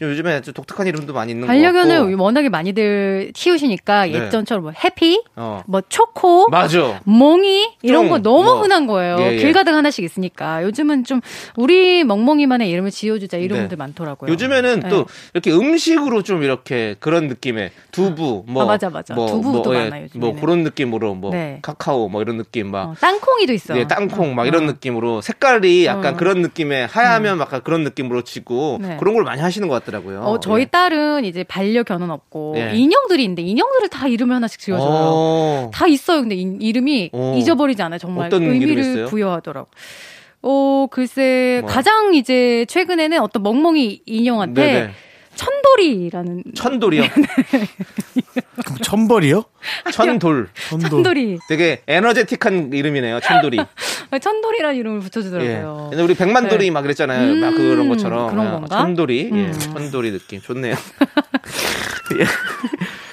요즘에 0.00 0.40
좀 0.42 0.54
독특한 0.54 0.86
이름도 0.86 1.12
많이 1.12 1.32
있는 1.32 1.46
것 1.46 1.52
반려견을. 1.52 2.14
워낙에 2.14 2.48
많이들 2.48 3.32
키우시니까 3.34 4.06
네. 4.06 4.12
예전처럼 4.12 4.62
뭐 4.64 4.72
해피, 4.84 5.22
어. 5.34 5.62
뭐 5.66 5.80
초코, 5.88 6.48
맞아. 6.48 7.00
멍이 7.04 7.76
이런 7.82 8.04
좀, 8.04 8.08
거 8.10 8.18
너무 8.18 8.44
뭐, 8.44 8.62
흔한 8.62 8.86
거예요. 8.86 9.16
예, 9.20 9.32
예. 9.32 9.36
길 9.36 9.52
가다가 9.52 9.78
하나씩 9.78 10.04
있으니까 10.04 10.62
요즘은 10.62 11.04
좀 11.04 11.20
우리 11.56 12.04
멍멍이만의 12.04 12.70
이름을 12.70 12.90
지어주자 12.90 13.38
이런 13.38 13.56
네. 13.56 13.62
분들 13.62 13.76
많더라고요. 13.76 14.30
요즘에는 14.30 14.80
네. 14.80 14.88
또 14.88 15.06
이렇게 15.34 15.50
음식으로 15.52 16.22
좀 16.22 16.42
이렇게 16.42 16.94
그런 17.00 17.26
느낌의 17.28 17.70
두부 17.90 18.44
뭐 18.46 18.62
아, 18.62 18.66
맞아, 18.66 18.90
맞아. 18.90 19.14
두부도 19.14 19.74
예, 19.74 19.84
많아요, 19.84 20.04
요즘에는. 20.04 20.20
뭐 20.34 20.40
그런 20.40 20.62
느낌으로 20.62 21.14
뭐 21.14 21.32
네. 21.32 21.58
카카오 21.62 22.08
뭐 22.08 22.22
이런 22.22 22.36
느낌 22.36 22.70
막 22.70 22.90
어, 22.90 22.94
땅콩이도 23.00 23.52
있어. 23.52 23.76
예, 23.76 23.86
땅콩 23.88 24.34
막 24.34 24.42
어. 24.42 24.46
이런 24.46 24.66
느낌으로 24.66 25.22
색깔이 25.22 25.86
약간 25.86 26.14
어. 26.14 26.16
그런 26.16 26.40
느낌의 26.42 26.86
하얗면 26.86 27.40
약간 27.40 27.62
그런 27.64 27.82
느낌으로 27.82 28.22
치고 28.22 28.78
네. 28.80 28.96
그런 29.00 29.14
걸 29.14 29.24
많이 29.24 29.40
하시는 29.40 29.66
것 29.66 29.78
같 29.78 29.87
더라고요. 29.90 30.20
어, 30.20 30.40
저희 30.40 30.62
예. 30.62 30.66
딸은 30.66 31.24
이제 31.24 31.44
반려견은 31.44 32.10
없고 32.10 32.54
예. 32.56 32.72
인형들이 32.74 33.22
있는데 33.24 33.42
인형들을 33.42 33.88
다 33.88 34.06
이름을 34.06 34.34
하나씩 34.34 34.60
지어줘요. 34.60 34.88
어. 34.90 35.70
다 35.72 35.86
있어요. 35.86 36.20
근데 36.20 36.34
이, 36.34 36.56
이름이 36.60 37.10
어. 37.12 37.34
잊어버리지 37.36 37.82
않아요. 37.82 37.98
정말 37.98 38.30
의미를? 38.32 39.06
부여하더라고. 39.06 39.68
어, 40.42 40.86
글쎄 40.90 41.58
뭐. 41.62 41.70
가장 41.70 42.14
이제 42.14 42.64
최근에는 42.68 43.20
어떤 43.20 43.42
멍멍이 43.42 44.02
인형한테 44.06 44.62
네네. 44.62 44.90
천돌이라는 45.38 46.42
천돌이요. 46.54 47.02
그럼 48.64 48.78
천벌이요? 48.82 49.44
천돌. 49.92 50.48
천돌. 50.68 50.90
천돌이 50.90 51.38
되게 51.48 51.82
에너제틱한 51.86 52.72
이름이네요. 52.72 53.20
천돌이. 53.20 53.58
천돌이라는 54.20 54.76
이름을 54.76 54.98
예. 54.98 55.02
붙여주더라고요. 55.04 55.86
근데 55.90 56.02
우리 56.02 56.14
백만돌이 56.14 56.64
네. 56.64 56.70
막 56.72 56.82
그랬잖아요. 56.82 57.36
막 57.36 57.54
그런 57.54 57.78
음, 57.78 57.88
것처럼. 57.88 58.30
그런 58.30 58.46
아, 58.48 58.50
건가? 58.52 58.76
천돌이. 58.78 59.30
예. 59.32 59.36
음. 59.46 59.52
천돌이 59.52 60.10
느낌. 60.10 60.42
좋네요. 60.42 60.74
예. 62.18 62.24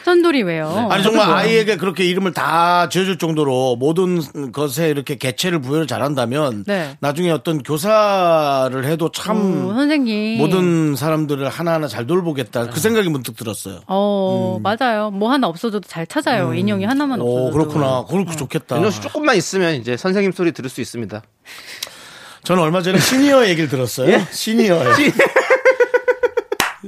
천돌이 0.06 0.44
왜요? 0.44 0.88
아니 0.92 1.02
정말 1.02 1.32
아이에게 1.32 1.78
그렇게 1.78 2.06
이름을 2.06 2.32
다 2.32 2.90
지어줄 2.90 3.18
정도로 3.18 3.76
모든 3.76 4.52
것에 4.52 4.88
이렇게 4.90 5.16
개체를 5.16 5.62
부여를 5.62 5.88
잘한다면 5.88 6.64
네. 6.68 6.96
나중에 7.00 7.32
어떤 7.32 7.64
교사를 7.64 8.86
해도 8.86 9.10
참 9.12 9.66
오, 9.66 9.74
선생님. 9.74 10.38
모든 10.38 10.96
사람들을 10.96 11.50
하나하나 11.50 11.88
잘 11.88 12.06
돌보겠다 12.06 12.68
그 12.70 12.80
생각이 12.80 13.10
문득 13.10 13.36
들었어요. 13.36 13.80
어, 13.88 14.60
맞아요. 14.62 15.10
뭐 15.10 15.32
하나 15.32 15.48
없어져도 15.48 15.88
잘 15.88 16.06
찾아요. 16.06 16.54
인형이 16.54 16.86
하나만 16.86 17.20
없어져도. 17.20 17.48
오 17.48 17.50
그렇구나. 17.50 18.06
그렇고 18.08 18.32
좋겠다. 18.36 18.76
윤정 18.76 18.92
씨 18.92 19.02
조금만 19.02 19.36
있으면 19.38 19.74
이제 19.74 19.98
선생님 19.98 20.34
소리 20.34 20.52
들을 20.52 20.70
수 20.70 20.82
있습니다. 20.82 21.24
저는 22.44 22.62
얼마 22.62 22.84
전에 22.84 23.00
시니어 23.00 23.48
얘기를 23.48 23.68
들었어요. 23.68 24.12
예? 24.12 24.28
시니어요. 24.32 24.94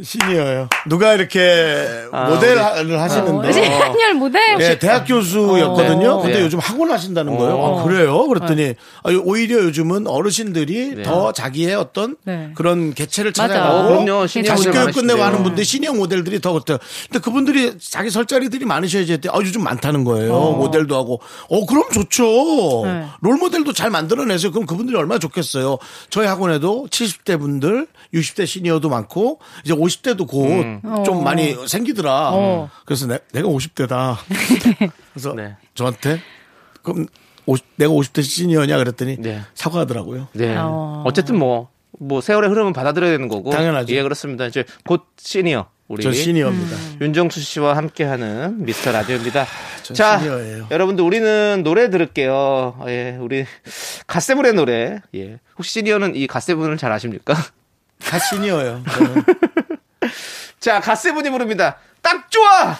시니어요. 0.04 0.70
누가 0.88 1.14
이렇게 1.14 1.88
아, 2.12 2.30
모델을 2.30 3.00
하시는데. 3.00 3.48
어, 3.48 3.52
시니어 3.52 4.14
모델? 4.16 4.42
예, 4.60 4.80
대학 4.80 5.06
교수였거든요. 5.06 6.10
어. 6.12 6.22
근데 6.22 6.38
네. 6.38 6.44
요즘 6.44 6.60
학원 6.60 6.92
하신다는 6.92 7.38
거예요. 7.38 7.56
어. 7.56 7.80
아, 7.80 7.84
그래요? 7.84 8.28
그랬더니 8.28 8.74
아, 9.04 9.12
오히려 9.24 9.58
요즘은 9.64 10.08
어르신들이 10.08 10.96
네. 10.96 11.04
더 11.04 11.32
자기의 11.32 11.76
어떤 11.76 12.16
네. 12.24 12.52
그런 12.56 12.94
개체를. 12.94 13.34
찾아가고 13.34 13.78
어, 13.78 13.88
그럼요. 14.04 14.28
시니어 14.28 14.56
자식 14.56 14.72
교육 14.72 14.94
끝내고. 14.94 15.22
하는 15.22 15.44
분들 15.44 15.64
시니어 15.66 15.94
모델들이 15.94 16.40
더 16.42 16.54
그렇대요. 16.54 16.78
근데 17.10 17.20
그분들이 17.20 17.78
자기 17.80 18.10
설자리들이 18.10 18.66
많으셔야지 18.66 19.14
했더니 19.14 19.36
아, 19.36 19.40
요즘 19.46 19.64
많다는 19.64 20.04
거예요. 20.04 20.32
모델도 20.52 20.96
하고. 20.96 21.20
어, 21.50 21.66
그럼 21.66 21.84
좋죠. 21.92 22.84
네. 22.86 23.06
롤 23.22 23.38
모델도 23.38 23.74
잘 23.74 23.90
만들어내세요. 23.90 24.52
그럼 24.52 24.66
그분들이 24.66 24.98
얼마나 24.98 25.20
좋겠어요. 25.20 25.78
저희 26.10 26.26
학원에도 26.28 26.88
70대 26.90 27.40
분들, 27.40 27.88
60대 28.14 28.46
시니어도 28.48 28.90
많고 28.90 29.40
이제 29.66 29.74
50대도 29.88 30.28
곧좀 30.28 31.18
어. 31.18 31.22
많이 31.22 31.56
생기더라. 31.68 32.32
어. 32.34 32.70
그래서 32.86 33.08
내, 33.08 33.20
내가 33.34 33.48
50대다. 33.48 34.18
그래서 35.14 35.34
네. 35.34 35.56
저한테 35.74 36.22
그럼 36.84 37.08
50 37.46 37.66
내가 37.78 37.92
50대 37.94 38.22
시니어냐 38.24 38.78
그랬더니 38.78 39.18
네. 39.20 39.42
사과하더라고요. 39.56 40.28
네. 40.34 40.56
어. 40.58 41.04
어쨌든 41.06 41.38
뭐, 41.38 41.70
뭐 41.98 42.22
세월의 42.22 42.50
흐름은 42.50 42.74
받아들여야 42.74 43.12
되는 43.12 43.28
거고. 43.28 43.52
당연하죠. 43.52 43.94
예, 43.94 44.04
그렇습니다. 44.04 44.46
이제 44.46 44.64
곧 44.86 45.06
시니어. 45.18 45.68
우리 45.88 46.04
저 46.04 46.12
시니어입니다. 46.12 46.76
윤정수 47.00 47.40
씨와 47.40 47.78
함께하는 47.78 48.66
미스터 48.66 48.92
라디오입니다. 48.92 49.46
전 49.84 49.96
자, 49.96 50.20
시니어예요. 50.20 50.68
여러분들 50.70 51.04
우리는 51.04 51.64
노래 51.64 51.90
들을게요. 51.90 52.84
예, 52.88 53.18
우리 53.22 53.46
갓세븐의 54.06 54.54
노래. 54.54 55.02
예, 55.16 55.40
혹시 55.58 55.72
시니어는 55.72 56.18
이 56.18 56.28
갓세븐을 56.28 56.76
잘 56.76 56.92
아십니까? 56.92 57.36
다 58.00 58.20
시니어예요. 58.20 58.84
자, 60.60 60.80
갓세븐이 60.80 61.30
부릅니다. 61.30 61.78
딱 62.02 62.30
좋아. 62.32 62.78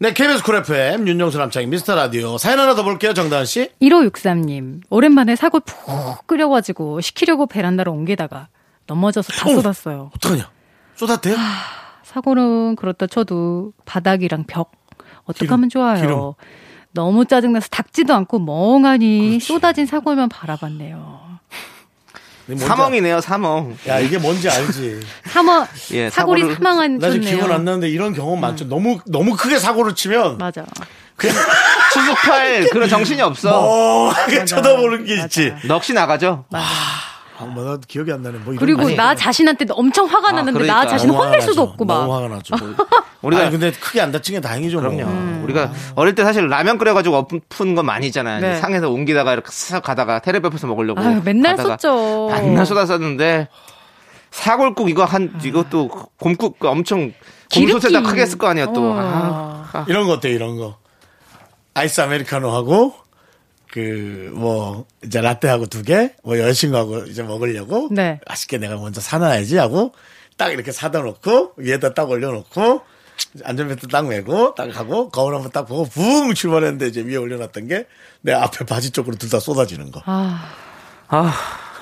네, 0.00 0.12
KBS 0.12 0.42
쿨 0.44 0.56
FM 0.56 1.08
윤정수 1.08 1.38
남창희 1.38 1.66
미스터 1.66 1.94
라디오 1.96 2.38
사연 2.38 2.60
하나 2.60 2.74
더 2.76 2.84
볼게요. 2.84 3.12
정다은 3.14 3.44
씨. 3.46 3.70
1563님, 3.82 4.82
오랜만에 4.90 5.34
사골 5.34 5.62
푹 5.62 6.26
끓여가지고 6.28 7.00
식히려고 7.00 7.46
베란다로 7.46 7.90
옮기다가 7.92 8.48
넘어져서 8.86 9.32
다. 9.32 9.50
쏟았어요. 9.50 10.10
어떡하냐? 10.14 10.50
쏟았대요? 10.94 11.36
사골은 12.04 12.76
그렇다 12.76 13.06
쳐도 13.08 13.72
바닥이랑 13.84 14.44
벽 14.46 14.70
어떻게 15.24 15.46
기름, 15.46 15.54
하면 15.54 15.68
좋아요. 15.68 16.00
기름. 16.00 16.32
너무 16.92 17.24
짜증나서 17.26 17.68
닦지도 17.68 18.14
않고 18.14 18.38
멍하니 18.38 19.40
쏟아진 19.40 19.84
사골만 19.84 20.28
바라봤네요. 20.28 21.37
사멍이네요, 22.56 23.20
사멍. 23.20 23.76
알- 23.86 23.88
야, 23.90 23.98
이게 23.98 24.16
뭔지 24.18 24.48
알지. 24.48 25.00
사망 25.28 25.66
예, 25.92 26.08
사골이 26.08 26.42
사골을- 26.42 26.54
사망한 26.54 26.98
나 26.98 27.10
지금 27.10 27.22
좋네요. 27.24 27.36
기억은 27.38 27.54
안 27.54 27.64
나는데 27.64 27.88
이런 27.90 28.14
경험 28.14 28.40
많죠. 28.40 28.66
너무, 28.68 28.98
너무 29.06 29.36
크게 29.36 29.58
사고를 29.58 29.94
치면 29.94 30.38
맞아. 30.38 30.64
수습할 31.92 32.68
그런 32.72 32.88
정신이 32.88 33.20
없어. 33.22 33.50
멍하게 33.50 34.44
쳐다보는 34.44 35.04
게 35.04 35.16
맞아. 35.16 35.24
있지. 35.24 35.52
넋이 35.66 35.92
나가죠. 35.94 36.44
아, 36.52 37.44
뭐, 37.44 37.64
나도 37.64 37.80
기억이 37.86 38.10
안 38.12 38.22
나네. 38.22 38.38
뭐 38.38 38.52
이런 38.54 38.58
그리고 38.58 38.82
거. 38.82 38.90
나 38.94 39.14
자신한테 39.14 39.66
엄청 39.70 40.06
화가 40.06 40.28
아, 40.30 40.32
났는데 40.32 40.52
그러니까. 40.58 40.84
나 40.84 40.86
자신 40.88 41.08
너무 41.08 41.22
혼낼 41.22 41.40
수도 41.40 41.52
나죠. 41.52 41.62
없고 41.62 41.84
너무 41.84 42.08
막. 42.08 42.14
화가 42.16 42.28
나죠. 42.28 42.54
우리가 43.22 43.42
아니, 43.42 43.50
근데 43.50 43.72
크게 43.72 44.00
안 44.00 44.12
다친 44.12 44.34
게 44.36 44.40
다행이죠. 44.40 44.80
뭐. 44.80 44.90
그럼요. 44.90 45.42
우리가 45.44 45.72
어릴 45.96 46.14
때 46.14 46.22
사실 46.22 46.48
라면 46.48 46.78
끓여가지고 46.78 47.16
엎은 47.50 47.74
건 47.74 47.84
많이 47.86 48.06
있잖아요. 48.06 48.40
네. 48.40 48.56
상에서 48.56 48.90
옮기다가 48.90 49.32
이렇게 49.32 49.48
싹 49.50 49.82
가다가 49.82 50.20
테레비에서 50.20 50.66
먹으려고. 50.68 51.00
아유, 51.00 51.20
맨날 51.24 51.56
썼죠. 51.56 52.28
맨날 52.30 52.64
쏟았었는데 52.64 53.48
사골국 54.30 54.88
이거 54.90 55.04
한 55.04 55.32
이것도 55.42 55.88
곰국 56.18 56.58
그 56.58 56.68
엄청 56.68 57.12
곰솥에다 57.52 57.88
기름기. 57.88 58.08
크게 58.08 58.22
했을 58.22 58.38
거 58.38 58.46
아니야 58.46 58.66
또. 58.72 58.84
어. 58.92 58.94
아, 58.96 59.68
아. 59.72 59.84
이런 59.88 60.06
거 60.06 60.12
어때 60.12 60.30
이런 60.30 60.56
거. 60.56 60.76
아이스 61.74 62.00
아메리카노하고 62.00 62.94
그 63.72 64.30
뭐 64.34 64.86
이제 65.04 65.20
라떼하고 65.20 65.66
두 65.66 65.82
개, 65.82 66.12
뭐 66.22 66.38
여자친구하고 66.38 66.98
이제 67.06 67.22
먹으려고 67.22 67.88
네. 67.90 68.20
맛있게 68.28 68.58
내가 68.58 68.76
먼저 68.76 69.00
사놔야지 69.00 69.56
하고 69.58 69.92
딱 70.36 70.52
이렇게 70.52 70.70
사다 70.72 71.00
놓고 71.00 71.54
위에다 71.56 71.94
딱 71.94 72.08
올려놓고 72.08 72.82
안전벨트 73.44 73.88
딱 73.88 74.06
매고 74.06 74.54
딱 74.54 74.74
하고 74.76 75.08
거울 75.10 75.34
한번 75.34 75.50
딱 75.52 75.66
보고 75.66 75.84
붕 75.88 76.34
출발했는데 76.34 76.86
이제 76.88 77.00
위에 77.02 77.16
올려놨던 77.16 77.68
게 77.68 77.86
내 78.20 78.32
앞에 78.32 78.64
바지 78.66 78.90
쪽으로 78.90 79.16
둘 79.16 79.30
다 79.30 79.38
쏟아지는 79.38 79.92
거. 79.92 80.02
아, 80.04 80.50
아, 81.08 81.32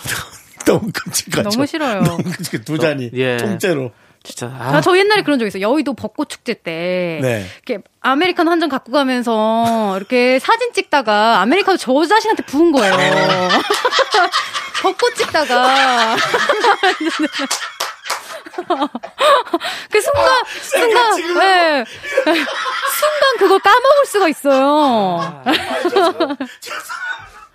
너무 0.66 0.90
끔찍하죠. 0.92 1.48
너무 1.48 1.64
싫어요. 1.66 2.02
너무 2.02 2.22
끔찍해. 2.22 2.62
두 2.64 2.78
잔이 2.78 3.10
예. 3.14 3.36
통째로. 3.38 3.90
진짜. 4.22 4.46
아, 4.48 4.76
아, 4.76 4.80
저 4.82 4.98
옛날에 4.98 5.22
그런 5.22 5.38
적 5.38 5.46
있어요. 5.46 5.62
여의도 5.62 5.94
벚꽃 5.94 6.28
축제 6.28 6.52
때. 6.54 7.20
네. 7.22 7.46
이렇게 7.64 7.82
아메리카노 8.02 8.50
한 8.50 8.60
잔 8.60 8.68
갖고 8.68 8.90
가면서 8.92 9.96
이렇게 9.96 10.38
사진 10.40 10.72
찍다가 10.74 11.40
아메리카노 11.40 11.76
저 11.78 12.04
자신한테 12.04 12.42
부은 12.44 12.72
거예요. 12.72 12.92
벚꽃 14.82 15.14
찍다가. 15.16 16.16
그 19.90 20.00
순간, 20.00 20.44
순간, 20.62 21.16
찍으려고. 21.16 21.44
예. 21.44 21.84
순간 22.24 23.36
그걸 23.38 23.58
까먹을 23.58 24.06
수가 24.06 24.28
있어요. 24.28 25.42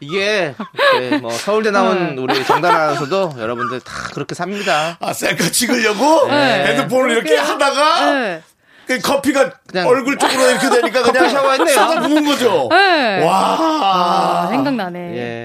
이게 0.02 0.56
이렇게 0.74 1.18
뭐 1.18 1.32
서울대 1.32 1.70
나온 1.70 2.18
우리 2.18 2.44
정단 2.46 2.76
아나운서도 2.76 3.36
여러분들 3.38 3.82
다 3.82 3.94
그렇게 4.14 4.34
삽니다. 4.34 4.98
아, 5.00 5.14
셀카 5.14 5.50
찍으려고 5.52 6.28
네. 6.28 6.66
핸드폰을 6.68 7.12
이렇게 7.12 7.38
하다가 7.38 8.12
네. 8.12 8.44
그 8.44 8.51
커피가 8.99 9.51
그냥 9.67 9.88
얼굴 9.88 10.17
쪽으로 10.17 10.49
이렇게 10.49 10.69
되니까 10.69 11.04
그냥 11.12 11.30
샤워했네요. 11.30 11.73
쏟아 11.73 12.01
부은 12.01 12.25
거죠. 12.25 12.67
네. 12.69 13.23
와. 13.25 13.58
아, 14.43 14.47
생각나네. 14.49 14.99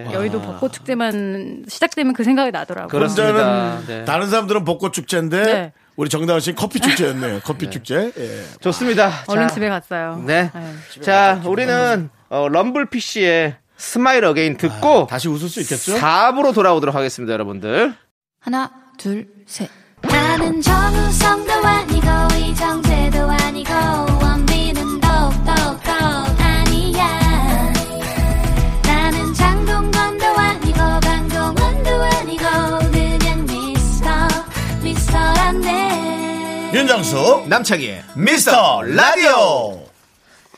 예. 0.08 0.12
여의도 0.12 0.40
벚꽃 0.42 0.72
축제만 0.72 1.64
시작되면 1.68 2.12
그 2.14 2.24
생각이 2.24 2.50
나더라고요. 2.50 2.88
그렇습니다. 2.88 3.26
혼자는 3.32 3.86
네. 3.86 4.04
다른 4.04 4.28
사람들은 4.28 4.64
벚꽃 4.64 4.92
축제인데 4.92 5.42
네. 5.44 5.72
우리 5.96 6.08
정다은 6.10 6.40
씨는 6.40 6.56
커피 6.56 6.80
축제였네요. 6.80 7.40
커피 7.44 7.70
축제. 7.70 8.12
예. 8.16 8.42
좋습니다. 8.60 9.10
얼른 9.28 9.48
자, 9.48 9.54
집에 9.54 9.68
갔어요. 9.68 10.22
네. 10.26 10.50
네. 10.54 11.00
자, 11.00 11.40
우리는 11.44 12.10
어, 12.28 12.48
럼블피쉬의 12.48 13.56
Smile 13.78 14.24
Again 14.24 14.56
듣고 14.56 15.06
다시 15.08 15.28
웃을 15.28 15.48
수 15.48 15.60
있겠죠? 15.60 15.96
4부로 15.96 16.54
돌아오도록 16.54 16.94
하겠습니다, 16.94 17.32
여러분들. 17.32 17.94
하나, 18.40 18.70
둘, 18.98 19.26
셋. 19.46 19.68
나는 20.02 20.60
정우성도 20.60 21.52
아니고 21.52 22.06
이정재도 22.36 22.95
아니고 23.56 23.72
원빈은 24.22 25.00
더욱더 25.00 25.52
아니야 26.38 27.72
나는 28.82 29.32
장동건도 29.32 30.26
아니고 30.26 30.78
강동원도 30.78 31.90
아니고 31.90 32.44
그냥 32.92 33.46
미스터 33.46 34.10
미스터란데 34.82 36.70
윤정수 36.74 37.44
남창희의 37.48 38.02
미스터 38.14 38.82
라디오. 38.82 39.86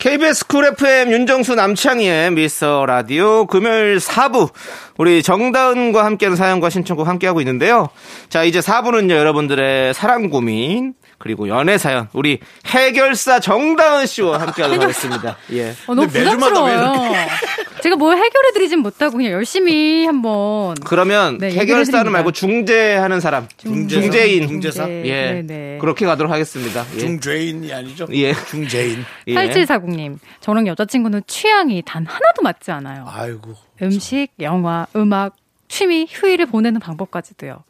KBS 0.01 0.47
쿨 0.47 0.65
FM 0.67 1.13
윤정수 1.13 1.55
남창희의 1.55 2.33
미스터 2.33 2.85
라디오 2.87 3.47
금요일 3.47 3.99
4부 3.99 4.53
우리 4.97 5.23
정다은과 5.23 6.05
함께하는 6.05 6.37
사연과 6.37 6.71
신청곡 6.71 7.07
함께하고 7.07 7.41
있는데요. 7.43 7.91
자 8.29 8.43
이제 8.43 8.59
4부는요 8.59 9.13
여러분들의 9.13 9.95
사랑 9.95 10.31
고민 10.31 10.95
그리고 11.19 11.49
연애 11.49 11.79
사연 11.79 12.09
우리 12.13 12.39
해결사 12.67 13.41
정다은 13.41 14.07
씨와 14.07 14.41
함께하도록 14.41 14.83
하겠습니다. 14.83 15.37
예. 15.53 15.71
어, 15.87 15.95
너무 15.95 16.07
부담스러워요. 16.07 16.93
제가 17.83 17.97
뭘 17.97 18.17
해결해드리진 18.17 18.81
못하고 18.81 19.17
그냥 19.17 19.33
열심히 19.33 20.07
한번. 20.07 20.75
그러면 20.85 21.39
네, 21.39 21.51
해결사는 21.51 22.11
말고 22.11 22.33
중재하는 22.33 23.21
사람 23.21 23.49
중재사? 23.57 24.01
중재인 24.01 24.49
중재사? 24.49 24.87
네, 24.87 25.03
예 25.07 25.33
네, 25.33 25.43
네. 25.43 25.79
그렇게 25.81 26.07
가도록 26.07 26.33
하겠습니다. 26.33 26.85
예. 26.95 26.99
중죄인이 26.99 27.73
아니죠? 27.73 28.07
예. 28.13 28.33
중죄인. 28.35 29.05
예. 29.29 29.35
8740님, 29.35 30.19
저랑 30.41 30.67
여자친구는 30.67 31.23
취향이 31.27 31.83
단 31.85 32.07
하나도 32.07 32.43
맞지 32.43 32.71
않아요. 32.71 33.05
아이고. 33.09 33.55
음식, 33.83 34.29
영화, 34.41 34.87
음악, 34.97 35.37
취미, 35.69 36.07
휴일을 36.09 36.47
보내는 36.47 36.81
방법까지도요. 36.81 37.63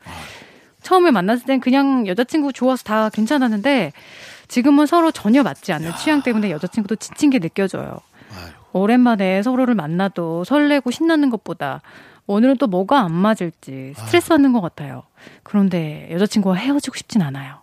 처음에 0.82 1.10
만났을 1.10 1.46
땐 1.46 1.60
그냥 1.60 2.06
여자친구 2.06 2.52
좋아서 2.52 2.84
다 2.84 3.08
괜찮았는데, 3.10 3.92
지금은 4.48 4.86
서로 4.86 5.10
전혀 5.10 5.42
맞지 5.42 5.72
않는 5.72 5.94
취향 5.96 6.22
때문에 6.22 6.50
여자친구도 6.50 6.96
지친 6.96 7.30
게 7.30 7.38
느껴져요. 7.38 8.00
오랜만에 8.72 9.42
서로를 9.42 9.74
만나도 9.74 10.44
설레고 10.44 10.90
신나는 10.90 11.30
것보다 11.30 11.80
오늘은 12.26 12.58
또 12.58 12.66
뭐가 12.66 13.00
안 13.00 13.12
맞을지 13.12 13.94
스트레스 13.96 14.28
받는 14.28 14.52
것 14.52 14.60
같아요. 14.60 15.04
그런데 15.42 16.08
여자친구와 16.12 16.56
헤어지고 16.56 16.96
싶진 16.96 17.22
않아요. 17.22 17.62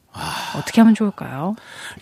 어떻게 0.57 0.82
하면 0.82 0.95
좋을까요? 0.95 1.55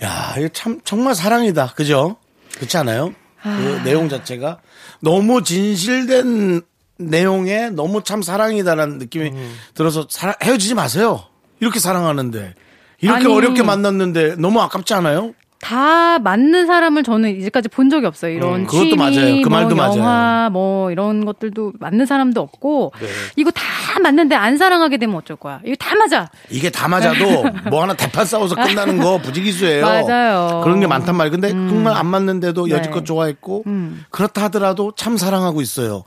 야, 0.04 0.36
이거 0.38 0.48
참 0.50 0.80
정말 0.84 1.16
사랑이다. 1.16 1.74
그죠? 1.76 2.16
그렇지 2.56 2.78
않아요? 2.78 3.14
그 3.42 3.82
내용 3.84 4.08
자체가 4.08 4.60
너무 5.02 5.44
진실된 5.44 6.62
내용에 7.10 7.70
너무 7.70 8.04
참 8.04 8.22
사랑이다라는 8.22 8.98
느낌이 8.98 9.30
음. 9.30 9.56
들어서 9.74 10.06
사랑- 10.10 10.36
헤어지지 10.44 10.76
마세요. 10.76 11.22
이렇게 11.60 11.80
사랑하는데 11.80 12.54
이렇게 13.02 13.26
아니. 13.26 13.34
어렵게 13.34 13.64
만났는데 13.64 14.36
너무 14.38 14.62
아깝지 14.62 14.94
않아요? 14.96 15.34
다 15.62 16.20
맞는 16.20 16.66
사람을 16.68 17.04
저는 17.04 17.38
이제까지 17.38 17.70
본 17.70 17.90
적이 17.90 18.08
없어요. 18.08 18.34
이런 18.36 18.62
음, 18.62 18.66
그것도 18.68 18.84
취미, 18.84 18.98
맞아요. 18.98 19.42
그뭐 19.44 19.50
말도 19.50 19.76
맞아요. 19.78 19.98
영화, 20.00 20.50
뭐 20.52 20.92
이런 20.92 21.24
것들도 21.24 21.74
맞는 21.80 22.06
사람도 22.06 22.42
없고 22.42 22.92
네. 23.00 23.08
이거 23.38 23.50
다 23.52 23.62
맞는데 24.02 24.36
안 24.36 24.58
사랑하게 24.58 24.98
되면 24.98 25.16
어쩔 25.16 25.38
거야. 25.38 25.62
이거 25.66 25.74
다 25.80 25.96
맞아. 25.96 26.30
이게 26.50 26.70
다 26.70 26.90
맞아도 26.90 27.46
뭐 27.72 27.82
하나 27.82 27.94
대판 27.94 28.26
싸워서 28.26 28.56
끝나는 28.56 28.98
거 29.00 29.20
부지기수예요. 29.20 29.86
맞아요. 29.86 30.62
그런 30.66 30.82
게 30.82 30.88
많단 30.88 31.16
말이에요. 31.16 31.32
근데 31.32 31.50
정말 31.52 31.96
안 31.96 32.08
맞는데도 32.08 32.66
네. 32.68 32.74
여지껏 32.76 33.06
좋아했고 33.06 33.64
음. 33.66 34.04
그렇다 34.10 34.44
하더라도 34.46 34.92
참 34.98 35.16
사랑하고 35.16 35.62
있어요. 35.62 36.04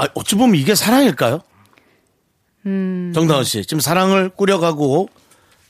그- 0.00 0.04
아, 0.06 0.08
어찌 0.14 0.34
보면 0.36 0.56
이게 0.56 0.74
사랑일까요? 0.74 1.40
음. 2.66 3.12
정다은 3.14 3.44
씨 3.44 3.64
지금 3.64 3.80
사랑을 3.80 4.28
꾸려가고 4.30 5.08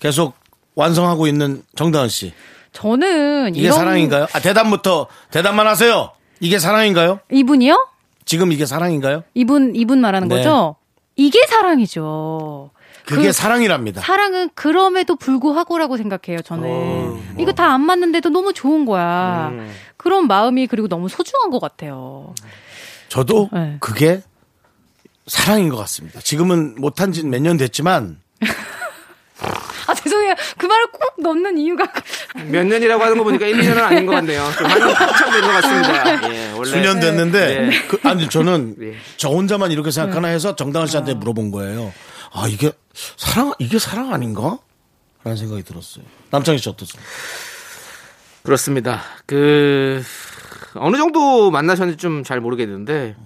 계속 0.01 0.35
완성하고 0.75 1.27
있는 1.27 1.63
정다은 1.77 2.09
씨 2.09 2.33
저는 2.73 3.55
이게 3.55 3.67
이런 3.67 3.77
사랑인가요? 3.79 4.27
아 4.33 4.41
대답부터 4.41 5.07
대답만 5.31 5.67
하세요. 5.67 6.13
이게 6.41 6.59
사랑인가요? 6.59 7.21
이분이요? 7.31 7.89
지금 8.25 8.53
이게 8.53 8.67
사랑인가요? 8.67 9.25
이분 9.35 9.75
이분 9.75 10.01
말하는 10.01 10.29
네. 10.29 10.37
거죠? 10.37 10.77
이게 11.17 11.45
사랑이죠. 11.47 12.71
그게 13.07 13.27
그 13.27 13.33
사랑이랍니다. 13.33 14.01
사랑은 14.01 14.51
그럼에도 14.55 15.17
불구하고라고 15.17 15.97
생각해요, 15.97 16.43
저는. 16.43 16.65
어. 16.71 17.21
이거 17.39 17.53
다 17.53 17.71
안 17.75 17.81
맞는데도 17.81 18.29
너무 18.31 18.53
좋은 18.53 18.85
거야. 18.85 19.49
음. 19.53 19.73
그런 19.97 20.29
마음이 20.29 20.67
그리고 20.69 20.87
너무 20.87 21.09
소중한 21.09 21.51
것 21.51 21.61
같아요. 21.61 22.35
저도 23.11 23.51
네. 23.53 23.77
그게 23.81 24.23
사랑인 25.27 25.69
것 25.69 25.77
같습니다. 25.77 26.21
지금은 26.21 26.77
못한 26.77 27.13
지 27.13 27.23
몇 27.25 27.41
년 27.43 27.57
됐지만 27.57 28.19
아, 29.87 29.95
죄송해요. 29.95 30.35
그 30.59 30.67
말을 30.67 30.87
꼭 30.93 31.15
넣는 31.23 31.59
이유가. 31.59 31.85
몇 32.47 32.65
년이라고 32.67 33.03
하는 33.03 33.19
거 33.19 33.25
보니까 33.25 33.47
1, 33.47 33.57
2년은 33.57 33.79
아닌 33.83 34.07
것 34.07 34.13
같네요. 34.13 34.49
좀 34.57 34.67
한참 34.67 35.31
된 35.33 35.41
것 35.43 35.49
같습니다. 35.49 36.31
예, 36.33 36.53
원래. 36.53 36.71
수년 36.71 37.01
됐는데 37.01 37.61
네. 37.69 37.87
그, 37.89 37.99
아니 38.09 38.29
저는 38.29 38.77
네. 38.79 38.95
저 39.17 39.29
혼자만 39.31 39.73
이렇게 39.73 39.91
생각하나 39.91 40.29
해서 40.29 40.55
정다은 40.55 40.87
씨한테 40.87 41.15
물어본 41.15 41.51
거예요. 41.51 41.93
아 42.33 42.47
이게 42.49 42.71
사랑 43.17 43.53
이게 43.59 43.79
사랑 43.79 44.13
아닌가? 44.13 44.59
라는 45.25 45.37
생각이 45.37 45.63
들었어요. 45.65 46.05
남창희 46.31 46.59
씨 46.59 46.69
어떻습니까? 46.69 47.11
그렇습니다. 48.43 49.03
그 49.27 50.03
어느 50.75 50.97
정도 50.97 51.51
만나셨는지 51.51 51.97
좀 51.99 52.23
잘 52.25 52.41
모르겠는데 52.41 53.17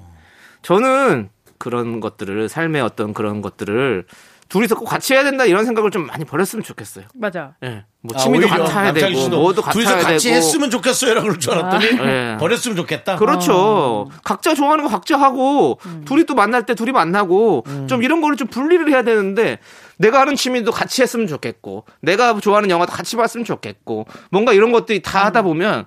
저는 0.63 1.29
그런 1.59 2.01
것들을 2.01 2.49
삶의 2.49 2.83
어떤 2.83 3.13
그런 3.15 3.43
것들을 3.43 4.05
둘이서 4.49 4.77
꼭 4.77 4.85
같이 4.85 5.15
해야 5.15 5.25
된다 5.25 5.45
이런 5.47 5.65
생각을 5.65 5.91
좀 5.91 6.07
많이 6.07 6.25
버렸으면 6.25 6.63
좋겠어요. 6.63 7.07
맞아. 7.15 7.55
예. 7.65 7.85
뭐 8.03 8.15
아, 8.15 8.19
취미도 8.19 8.47
오히려 8.47 8.63
같아야 8.65 8.93
되고 8.93 9.29
뭐도 9.31 9.63
둘이서 9.63 9.97
같아야 9.97 10.13
같이 10.13 10.29
되고 10.29 10.37
했으면 10.37 10.71
좋겠어요. 10.71 11.15
라고 11.15 11.27
그럴 11.27 11.39
줄 11.41 11.53
알았더니 11.55 11.87
예. 11.87 12.37
버렸으면 12.39 12.77
좋겠다. 12.77 13.17
그렇죠. 13.17 14.09
각자 14.23 14.55
좋아하는 14.55 14.85
거 14.85 14.91
각자 14.91 15.19
하고 15.19 15.81
둘이 16.05 16.25
또 16.25 16.35
만날 16.35 16.67
때 16.67 16.75
둘이 16.75 16.93
만나고 16.93 17.65
좀 17.89 18.03
이런 18.03 18.21
거를 18.21 18.37
좀 18.37 18.47
분리를 18.49 18.89
해야 18.91 19.03
되는데 19.03 19.59
내가 19.97 20.21
하는 20.21 20.37
취미도 20.37 20.71
같이 20.71 21.03
했으면 21.03 21.27
좋겠고 21.27 21.85
내가 22.01 22.39
좋아하는 22.39 22.71
영화도 22.71 22.93
같이 22.93 23.17
봤으면 23.17 23.45
좋겠고 23.45 24.07
뭔가 24.31 24.53
이런 24.53 24.73
것들이 24.73 25.03
다 25.03 25.25
하다 25.25 25.43
보면 25.43 25.85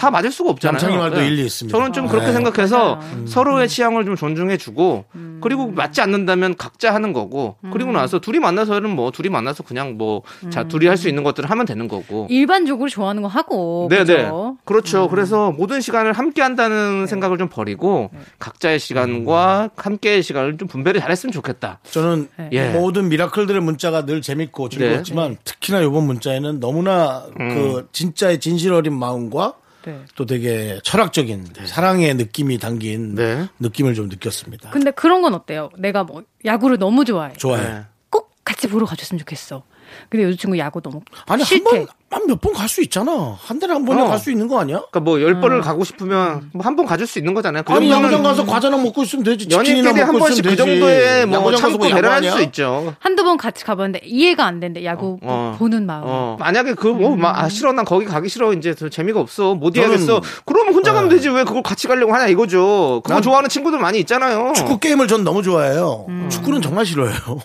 다 0.00 0.10
맞을 0.10 0.32
수가 0.32 0.48
없잖아요. 0.52 0.72
남창희 0.80 0.96
말도 0.96 1.20
예. 1.20 1.26
일리 1.26 1.44
있습니다. 1.44 1.76
저는 1.76 1.92
좀 1.92 2.08
그렇게 2.08 2.28
네. 2.28 2.32
생각해서 2.32 2.96
맞아요. 2.96 3.26
서로의 3.26 3.68
취향을 3.68 4.06
좀 4.06 4.16
존중해주고 4.16 5.04
그리고 5.42 5.70
맞지 5.70 6.00
않는다면 6.00 6.56
각자 6.56 6.94
하는 6.94 7.12
거고 7.12 7.56
그리고 7.70 7.92
나서 7.92 8.18
둘이 8.18 8.38
만나서는 8.38 8.88
뭐 8.88 9.10
둘이 9.10 9.28
만나서 9.28 9.62
그냥 9.62 9.98
뭐자 9.98 10.68
둘이 10.68 10.86
할 10.86 11.00
수 11.00 11.08
있는 11.08 11.22
것들을 11.22 11.48
하면 11.50 11.64
되는 11.66 11.88
거고. 11.88 12.26
일반적으로 12.30 12.88
좋아하는 12.90 13.22
거 13.22 13.28
하고. 13.28 13.88
네네. 13.90 14.04
그죠? 14.04 14.56
그렇죠. 14.64 15.08
그래서 15.08 15.50
모든 15.50 15.80
시간을 15.80 16.12
함께 16.12 16.42
한다는 16.42 17.06
생각을 17.06 17.36
좀 17.38 17.48
버리고 17.48 18.10
각자의 18.38 18.78
시간과 18.78 19.70
함께의 19.76 20.22
시간을 20.22 20.56
좀 20.58 20.68
분배를 20.68 21.00
잘했으면 21.00 21.32
좋겠다. 21.32 21.80
저는 21.90 22.28
예. 22.52 22.70
모든 22.70 23.08
미라클들의 23.10 23.60
문자가 23.62 24.04
늘 24.06 24.20
재밌고 24.22 24.68
즐거웠지만 24.70 25.36
특히나 25.44 25.80
이번 25.80 26.04
문자에는 26.06 26.60
너무나 26.60 27.24
그 27.36 27.88
진짜의 27.92 28.40
진실 28.40 28.72
어린 28.72 28.98
마음과 28.98 29.54
네. 29.84 30.04
또 30.14 30.26
되게 30.26 30.80
철학적인 30.84 31.48
사랑의 31.66 32.14
느낌이 32.14 32.58
담긴 32.58 33.14
네. 33.14 33.46
느낌을 33.58 33.94
좀 33.94 34.08
느꼈습니다. 34.08 34.70
근데 34.70 34.90
그런 34.90 35.22
건 35.22 35.34
어때요? 35.34 35.70
내가 35.78 36.04
뭐 36.04 36.22
야구를 36.44 36.78
너무 36.78 37.04
좋아해. 37.04 37.32
좋아요. 37.34 37.62
네. 37.62 37.84
꼭 38.10 38.32
같이 38.44 38.66
보러 38.68 38.84
가줬으면 38.86 39.18
좋겠어. 39.20 39.62
근데 40.08 40.26
여자친구 40.26 40.58
야구 40.58 40.80
너무 40.80 41.00
아니 41.26 41.44
싫대. 41.44 41.86
한번한몇번 42.10 42.52
갈 42.54 42.68
수 42.68 42.82
있잖아. 42.82 43.36
한 43.40 43.58
달에 43.60 43.72
한 43.72 43.84
번이나 43.84 44.06
어. 44.06 44.08
갈수 44.08 44.30
있는 44.32 44.48
거 44.48 44.58
아니야? 44.60 44.78
그러니까 44.90 45.00
뭐 45.00 45.20
열 45.22 45.40
번을 45.40 45.60
가고 45.60 45.84
싶으면 45.84 46.50
뭐 46.52 46.64
한 46.64 46.74
번 46.76 46.86
가줄 46.86 47.06
수 47.06 47.18
있는 47.18 47.34
거잖아요. 47.34 47.62
그 47.64 47.72
아니 47.72 47.90
야구장 47.90 48.22
가서 48.22 48.44
과자나 48.46 48.76
먹고 48.78 49.02
있으면 49.04 49.24
되지. 49.24 49.48
연인끼리 49.50 50.00
한 50.00 50.18
번씩 50.18 50.44
그. 50.44 50.56
정도의 50.56 51.26
뭐 51.26 51.54
참고 51.56 51.78
뭐 51.78 51.88
배려할 51.88 52.18
하냐? 52.18 52.30
수 52.32 52.42
있죠. 52.42 52.94
한두 52.98 53.22
번 53.24 53.36
같이 53.36 53.64
가봤는데 53.64 54.00
이해가 54.04 54.44
안 54.44 54.60
되는데 54.60 54.84
야구 54.84 55.18
어. 55.22 55.56
보는 55.58 55.86
마음. 55.86 56.02
어. 56.04 56.36
만약에 56.40 56.74
그, 56.74 56.88
뭐, 56.88 57.16
막, 57.16 57.38
아, 57.38 57.48
싫어. 57.48 57.72
난 57.72 57.84
거기 57.84 58.04
가기 58.06 58.28
싫어. 58.28 58.52
이제 58.52 58.74
더 58.74 58.88
재미가 58.88 59.18
없어. 59.20 59.54
못 59.54 59.76
이해하겠어. 59.76 60.20
그러면 60.44 60.74
혼자 60.74 60.92
가면 60.92 61.08
되지. 61.10 61.28
왜 61.28 61.44
그걸 61.44 61.62
같이 61.62 61.86
가려고 61.88 62.12
하냐 62.14 62.26
이거죠. 62.28 63.00
그거 63.04 63.14
난 63.14 63.22
좋아하는 63.22 63.48
친구들 63.48 63.78
많이 63.78 63.98
있잖아요. 64.00 64.52
축구 64.54 64.78
게임을 64.78 65.06
전 65.08 65.22
너무 65.24 65.42
좋아해요. 65.42 66.06
축구는 66.30 66.60
정말 66.62 66.86
싫어해요. 66.86 67.38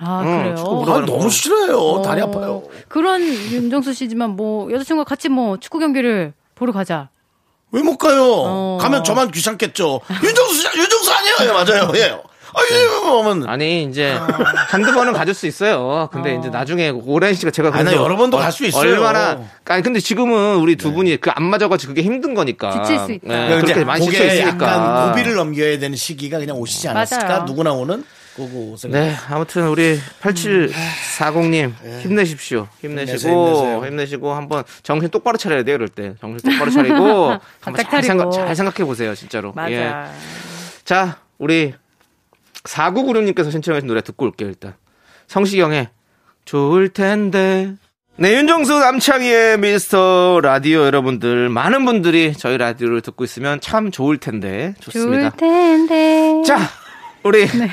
아 0.00 0.22
응, 0.24 0.38
그래요. 0.38 0.56
축구 0.56 0.84
보러 0.84 0.92
아, 0.94 1.00
너무 1.06 1.22
거. 1.24 1.28
싫어요. 1.30 2.02
다리 2.02 2.20
어, 2.20 2.24
아파요. 2.24 2.62
그런 2.88 3.22
윤정수 3.22 3.92
씨지만 3.92 4.30
뭐 4.30 4.70
여자친구가 4.72 5.08
같이 5.08 5.28
뭐 5.28 5.56
축구 5.58 5.78
경기를 5.78 6.32
보러 6.54 6.72
가자. 6.72 7.08
왜 7.70 7.82
못 7.82 7.96
가요? 7.98 8.22
어. 8.24 8.78
가면 8.80 9.02
저만 9.04 9.30
귀찮겠죠. 9.32 10.00
윤정수 10.22 10.54
씨, 10.54 10.66
윤정수 10.78 11.12
아니에요? 11.12 11.34
예, 11.42 11.52
맞아요. 11.52 11.92
예. 11.96 12.16
아니, 12.56 13.24
면 13.40 13.48
아니, 13.48 13.82
이제, 13.82 14.12
한두 14.68 14.92
번은 14.92 15.12
가질 15.12 15.34
수 15.34 15.48
있어요. 15.48 16.08
근데 16.12 16.36
이제 16.36 16.50
나중에 16.50 16.90
오랜 16.90 17.34
시간 17.34 17.52
제가. 17.52 17.76
아니, 17.76 17.92
여러 17.92 18.16
번도 18.16 18.36
얼- 18.36 18.44
갈수 18.44 18.64
있어요. 18.64 18.92
얼마나. 18.92 19.40
아니, 19.64 19.82
근데 19.82 19.98
지금은 19.98 20.58
우리 20.58 20.76
두 20.76 20.92
분이 20.92 21.16
그안 21.20 21.42
맞아가지고 21.42 21.90
그게 21.94 22.02
힘든 22.02 22.32
거니까. 22.34 22.70
지칠 22.70 22.98
수 23.00 23.10
있다. 23.10 23.26
네, 23.48 23.60
그렇게 23.60 23.84
많이 23.84 24.04
지쳐 24.04 24.18
그게 24.22 24.34
있으니까. 24.34 24.66
약간 24.68 25.08
고비를 25.10 25.34
넘겨야 25.34 25.80
되는 25.80 25.96
시기가 25.96 26.38
그냥 26.38 26.56
오시지 26.58 26.86
않았을까? 26.88 27.26
맞아요. 27.26 27.42
누구나 27.44 27.72
오는 27.72 28.04
생각. 28.76 28.98
네, 28.98 29.14
아무튼 29.28 29.68
우리 29.68 29.98
8740님 30.20 31.72
힘내십시오. 32.02 32.68
힘내시고 32.80 33.28
힘내세요, 33.28 33.86
힘내시고 33.86 34.32
한번 34.32 34.64
정신 34.82 35.08
똑바로 35.10 35.36
차려야 35.38 35.62
돼요, 35.62 35.76
이럴 35.76 35.88
때. 35.88 36.14
정신 36.20 36.50
똑바로 36.50 36.70
차리고 36.70 37.36
한번 37.60 37.84
잘, 37.90 38.02
생각. 38.02 38.30
잘 38.30 38.54
생각해 38.54 38.86
보세요, 38.86 39.14
진짜로. 39.14 39.52
맞아. 39.52 39.70
예. 39.72 39.92
자, 40.84 41.18
우리 41.38 41.74
4996님께서 42.64 43.50
신청하신 43.50 43.86
노래 43.86 44.00
듣고 44.00 44.26
올게요, 44.26 44.48
일단. 44.48 44.74
성시경의 45.26 45.88
좋을 46.44 46.88
텐데. 46.90 47.74
네, 48.16 48.34
윤정수 48.34 48.78
남창희의 48.78 49.58
미스터 49.58 50.40
라디오 50.40 50.84
여러분들, 50.84 51.48
많은 51.48 51.84
분들이 51.84 52.32
저희 52.32 52.56
라디오를 52.58 53.00
듣고 53.00 53.24
있으면 53.24 53.60
참 53.60 53.90
좋을 53.90 54.18
텐데. 54.18 54.74
좋습니다. 54.80 55.30
좋을 55.30 55.36
텐데. 55.36 56.42
자, 56.46 56.58
우리 57.24 57.46
네. 57.48 57.68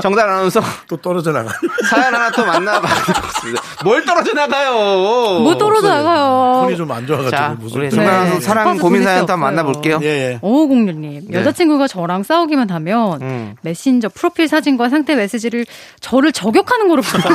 정단 0.00 0.28
아나운서 0.28 0.60
또 0.88 0.96
떨어져 0.96 1.32
나가. 1.32 1.50
사연 1.88 2.14
하나 2.14 2.30
또 2.30 2.44
만나봐겠습니다. 2.44 3.62
뭘 3.84 4.04
떨어져 4.04 4.32
나가요? 4.34 5.40
뭐 5.40 5.56
떨어져 5.58 5.88
나가요. 5.88 6.60
톤이 6.64 6.76
좀 6.76 6.90
안 6.92 7.06
좋아가지고 7.06 7.30
자, 7.30 7.56
무슨. 7.58 7.78
우리 7.78 7.88
네. 7.88 7.96
정단 7.96 8.14
아나운서 8.14 8.40
사랑 8.40 8.64
짚어서 8.74 8.82
고민 8.82 9.02
사연 9.02 9.20
수또 9.20 9.32
한번 9.32 9.48
없어요. 9.48 9.64
만나볼게요. 9.64 9.98
예, 10.02 10.06
예. 10.06 10.38
오공률님 10.42 11.22
네. 11.30 11.38
여자친구가 11.38 11.88
저랑 11.88 12.22
싸우기만 12.22 12.70
하면 12.70 13.22
음. 13.22 13.54
메신저 13.62 14.08
프로필 14.10 14.46
사진과 14.48 14.88
상태 14.90 15.14
메시지를 15.16 15.66
저를 16.00 16.32
저격하는 16.32 16.88
거로 16.88 17.02
봐요. 17.02 17.22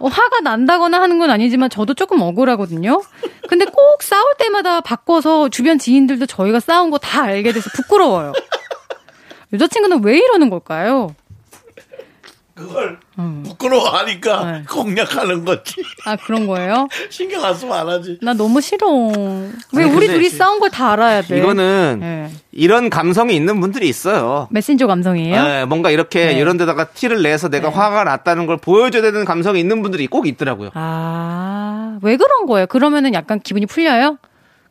어, 0.00 0.06
화가 0.06 0.40
난다거나 0.44 1.00
하는 1.00 1.18
건 1.18 1.28
아니지만 1.30 1.70
저도 1.70 1.94
조금 1.94 2.20
억울하거든요. 2.22 3.02
근데 3.48 3.64
꼭 3.64 4.00
싸울 4.02 4.34
때마다 4.38 4.80
바꿔서 4.80 5.48
주변 5.48 5.78
지인들도 5.78 6.26
저희가 6.26 6.60
싸운 6.60 6.90
거 6.90 6.98
다 6.98 7.22
알게 7.22 7.50
돼서 7.52 7.68
부끄러워요. 7.74 8.32
여자친구는 9.52 10.02
왜 10.04 10.18
이러는 10.18 10.50
걸까요? 10.50 11.14
그걸 12.54 12.98
부끄러워하니까 13.44 14.50
네. 14.50 14.62
공략하는 14.68 15.44
거지. 15.44 15.76
아 16.04 16.16
그런 16.16 16.48
거예요? 16.48 16.88
신경 17.08 17.44
안 17.44 17.54
쓰면 17.54 17.72
안 17.78 17.88
하지. 17.88 18.18
나 18.20 18.34
너무 18.34 18.60
싫어. 18.60 18.88
왜 19.72 19.84
아니, 19.84 19.94
우리 19.94 20.08
둘이 20.08 20.28
지- 20.28 20.36
싸운 20.36 20.58
걸 20.58 20.68
다 20.70 20.90
알아야 20.90 21.22
돼? 21.22 21.38
이거는 21.38 21.98
네. 22.00 22.30
이런 22.50 22.90
감성이 22.90 23.36
있는 23.36 23.60
분들이 23.60 23.88
있어요. 23.88 24.48
메신저 24.50 24.88
감성이에요? 24.88 25.40
네, 25.44 25.64
뭔가 25.66 25.90
이렇게 25.92 26.26
네. 26.26 26.32
이런 26.32 26.56
데다가 26.56 26.88
티를 26.88 27.22
내서 27.22 27.48
내가 27.48 27.70
화가 27.70 28.02
났다는 28.02 28.46
걸 28.46 28.56
보여줘야 28.56 29.02
되는 29.02 29.24
감성이 29.24 29.60
있는 29.60 29.80
분들이 29.80 30.08
꼭 30.08 30.26
있더라고요. 30.26 30.70
아, 30.74 31.96
왜 32.02 32.16
그런 32.16 32.46
거예요? 32.46 32.66
그러면은 32.66 33.14
약간 33.14 33.38
기분이 33.38 33.66
풀려요? 33.66 34.18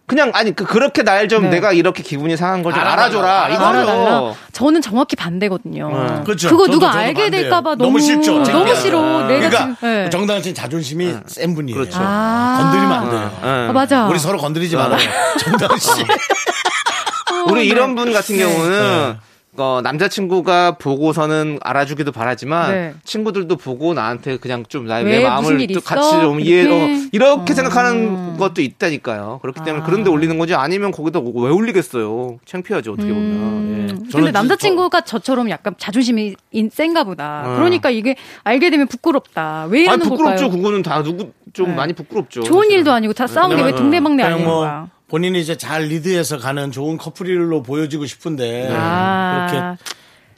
그냥 0.07 0.31
아니 0.33 0.55
그 0.55 0.63
그렇게 0.63 1.03
날좀 1.03 1.43
네. 1.43 1.49
내가 1.49 1.73
이렇게 1.73 2.01
기분이 2.01 2.37
상한 2.37 2.63
걸 2.63 2.73
좀 2.73 2.81
알아줘라 2.81 3.43
알아달라. 3.43 3.81
이거요. 3.81 4.35
저는 4.53 4.81
정확히 4.81 5.17
반대거든요. 5.17 5.89
네. 5.89 6.23
그렇죠. 6.23 6.49
거 6.55 6.63
저도- 6.63 6.71
누가 6.71 6.87
저도 6.93 6.99
알게 6.99 7.21
반대예요. 7.23 7.43
될까봐 7.43 7.69
너무 7.71 7.83
너무 7.83 7.99
싫죠. 7.99 8.43
너무. 8.43 8.75
싫어. 8.75 9.01
내가 9.27 9.27
그러니까 9.27 9.57
지금 9.57 9.75
네. 9.81 10.09
정다은 10.09 10.41
씨는 10.43 10.55
자존심이 10.55 11.13
센 11.25 11.53
분이에요. 11.55 11.77
그렇죠. 11.77 11.99
아. 12.01 12.57
건드리면 12.61 12.91
안 12.93 13.09
돼요. 13.09 13.31
네. 13.43 13.69
아, 13.69 13.71
맞아. 13.73 14.07
우리 14.07 14.17
서로 14.17 14.37
건드리지 14.37 14.77
말아요. 14.77 15.09
정다은 15.39 15.77
씨. 15.77 15.89
우리 17.47 17.61
네. 17.61 17.65
이런 17.65 17.95
분 17.95 18.13
같은 18.13 18.37
네. 18.37 18.43
경우는 18.43 19.17
어, 19.59 19.81
남자친구가 19.83 20.77
보고서는 20.77 21.57
알아주기도 21.63 22.11
바라지만 22.11 22.71
네. 22.71 22.93
친구들도 23.03 23.55
보고 23.57 23.93
나한테 23.95 24.37
그냥 24.37 24.63
좀 24.69 24.85
나의 24.85 25.03
왜? 25.05 25.23
마음을 25.23 25.59
일 25.59 25.73
또? 25.73 25.81
같이 25.81 26.11
좀 26.21 26.39
이해? 26.39 26.65
어, 26.71 27.07
이렇게 27.11 27.53
어. 27.53 27.55
생각하는 27.55 28.37
것도 28.37 28.61
있다니까요. 28.61 29.39
그렇기 29.41 29.61
때문에 29.63 29.83
아. 29.83 29.85
그런데 29.85 30.09
올리는 30.11 30.37
거지 30.37 30.53
아니면 30.53 30.91
거기다 30.91 31.19
왜 31.19 31.49
올리겠어요? 31.49 32.37
창피하죠 32.45 32.93
어떻게 32.93 33.09
보면. 33.11 33.23
음, 33.31 33.81
예. 33.83 33.87
저는 34.11 34.25
근데 34.25 34.31
남자친구가 34.31 35.01
저 35.01 35.17
처럼 35.19 35.49
약간 35.49 35.73
자존심이 35.77 36.35
인- 36.51 36.69
센가 36.71 37.03
보다. 37.03 37.43
어. 37.45 37.55
그러니까 37.55 37.89
이게 37.89 38.15
알게 38.43 38.69
되면 38.69 38.87
부끄럽다. 38.87 39.65
왜아 39.71 39.93
이러는 39.95 39.99
부끄럽죠. 40.07 40.43
걸까요? 40.43 40.51
그거는 40.51 40.83
다 40.83 41.01
누구 41.01 41.31
좀 41.53 41.69
네. 41.69 41.75
많이 41.75 41.93
부끄럽죠. 41.93 42.43
좋은 42.43 42.63
사실은. 42.65 42.77
일도 42.79 42.91
아니고 42.91 43.13
다 43.13 43.25
싸운 43.25 43.55
게 43.55 43.63
왜 43.63 43.71
동네방네 43.75 44.23
아닌 44.23 44.45
뭐 44.45 44.59
거야. 44.59 44.87
본인이 45.07 45.39
이제 45.39 45.55
잘 45.57 45.83
리드해서 45.83 46.37
가는 46.37 46.71
좋은 46.71 46.97
커플로 46.97 47.63
보여지고 47.63 48.05
싶은데 48.05 48.69
아, 48.71 49.47
그렇게 49.49 49.83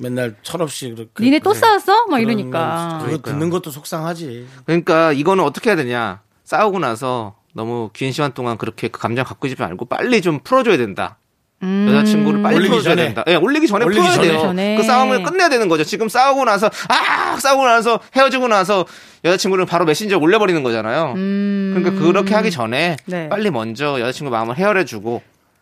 맨날 0.02 0.36
철없이 0.44 0.92
그렇게 0.92 1.24
니네 1.24 1.40
또 1.40 1.54
싸웠어? 1.54 2.06
막 2.06 2.20
이러니까. 2.20 3.00
거 3.02 3.06
그거 3.06 3.18
듣는 3.32 3.50
것도 3.50 3.72
속상하지. 3.72 4.48
그러니까 4.66 5.12
이거는 5.12 5.44
어떻게 5.44 5.70
해야 5.72 5.76
되냐? 5.76 6.22
싸우고 6.44 6.80
나서 6.80 7.36
너무 7.54 7.90
긴 7.94 8.12
시간 8.12 8.34
동안 8.34 8.58
그렇게 8.58 8.88
그 8.88 9.00
감정 9.00 9.26
갖고 9.26 9.48
있지 9.48 9.60
말고 9.60 9.86
빨리 9.86 10.22
좀 10.22 10.40
풀어줘야 10.44 10.78
된다. 10.78 11.18
음. 11.62 11.88
여자친구를 11.90 12.42
빨리 12.42 12.56
올리기 12.56 12.70
풀어줘야 12.70 12.96
전에. 12.96 13.06
된다. 13.08 13.24
예, 13.28 13.36
올리기 13.36 13.68
전에 13.68 13.86
올리기 13.86 14.02
풀어야 14.02 14.16
전에. 14.16 14.28
돼요. 14.28 14.40
전에. 14.42 14.76
그 14.76 14.84
싸움을 14.84 15.24
끝내야 15.24 15.50
되는 15.50 15.68
거죠. 15.68 15.84
지금 15.84 16.08
싸우고 16.08 16.46
나서 16.46 16.70
아 16.88 17.38
싸우고 17.38 17.66
나서 17.66 18.00
헤어지고 18.16 18.48
나서 18.48 18.86
여자친구를 19.26 19.66
바로 19.66 19.86
메신저에 19.86 20.18
올려버리는 20.18 20.62
거잖아요. 20.64 21.14
음. 21.18 21.74
그러니까 21.76 22.02
그렇게 22.04 22.34
하기 22.36 22.52
전에 22.52 22.96
네. 23.06 23.28
빨리 23.30 23.50
먼저 23.52 24.00
여자친구 24.00 24.32
마음을 24.32 24.58
헤아려주고 24.58 25.22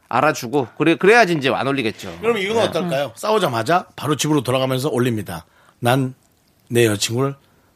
알아주고 0.10 0.68
그래 0.78 0.95
그래야지 0.95 1.34
이제 1.34 1.50
안 1.50 1.68
올리겠죠. 1.68 2.20
그럼 2.22 2.38
이건 2.38 2.58
어떨까요? 2.60 3.12
싸우자마자 3.16 3.88
바로 3.95 4.16
집으로 4.16 4.41
돌아가면서 4.43 4.89
올립니다. 4.89 5.45
난 5.80 6.14
내 6.70 6.86
여자친구를 6.86 7.34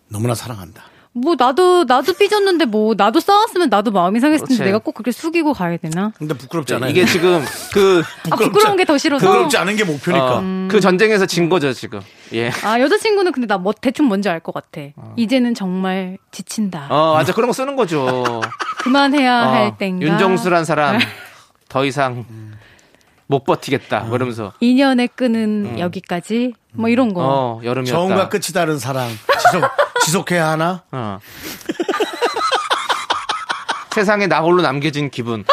너무나 0.10 0.36
사랑한다. 0.36 0.84
뭐 1.14 1.36
나도 1.38 1.84
나도 1.84 2.14
삐졌는데 2.14 2.66
뭐 2.66 2.93
나도 2.95 3.20
싸웠으면 3.20 3.68
나도 3.70 3.91
마음이 3.91 4.22
상했을 4.22 4.47
텐데. 4.47 4.64
내가 4.66 4.78
꼭 4.80 4.93
그렇게 4.93 5.12
숙이고 5.12 5.53
가야 5.53 5.76
되나? 5.76 6.14
근데 6.18 6.34
부끄럽지 6.34 6.74
않아요. 6.76 6.89
이게 6.89 7.03
지금 7.05 7.43
그 7.74 8.01
아 8.30 8.36
부끄러운 8.38 8.78
게 8.78 8.86
더 8.86 8.97
싫어서. 8.97 9.26
부끄럽지 9.28 9.57
않은 9.57 9.76
게 9.76 9.84
목표니까. 9.84 10.38
어, 10.38 10.68
그 10.72 10.80
전쟁에서 10.80 11.26
진 11.26 11.49
거죠 11.49 11.74
지금. 11.74 11.99
예. 12.34 12.49
아 12.64 12.80
여자친구는 12.80 13.34
근데 13.34 13.47
나 13.47 13.57
뭐 13.57 13.74
대충 13.74 14.05
뭔지 14.07 14.30
알 14.30 14.39
것 14.39 14.53
같아. 14.53 14.82
이제는 15.18 15.53
정말 15.53 16.18
지친다. 16.32 16.88
어 16.89 17.14
맞아 17.16 17.34
그런 17.34 17.47
거 17.47 17.53
쓰는 17.53 17.76
거죠. 17.76 18.39
그만해야 18.80 19.43
어, 19.47 19.51
할 19.51 19.78
땐가. 19.78 20.05
윤정수란 20.05 20.64
사람 20.64 20.97
더 21.68 21.84
이상 21.86 22.26
못 23.32 23.46
버티겠다. 23.46 24.02
뭐 24.02 24.18
이러면서 24.18 24.52
인연의 24.60 25.08
끈은 25.16 25.80
여기까지 25.80 26.54
뭐 26.74 26.90
이런 26.90 27.14
거. 27.14 27.22
어 27.24 27.62
여름이었다. 27.64 27.98
처음과 27.98 28.30
끝이 28.30 28.44
다른 28.54 28.78
사랑 28.78 29.08
지속 29.10 29.64
지속해야 30.04 30.50
하나? 30.50 30.84
어. 30.92 31.20
세상에 33.96 34.28
나 34.28 34.40
홀로 34.42 34.62
남겨진 34.62 35.10
기분. 35.10 35.44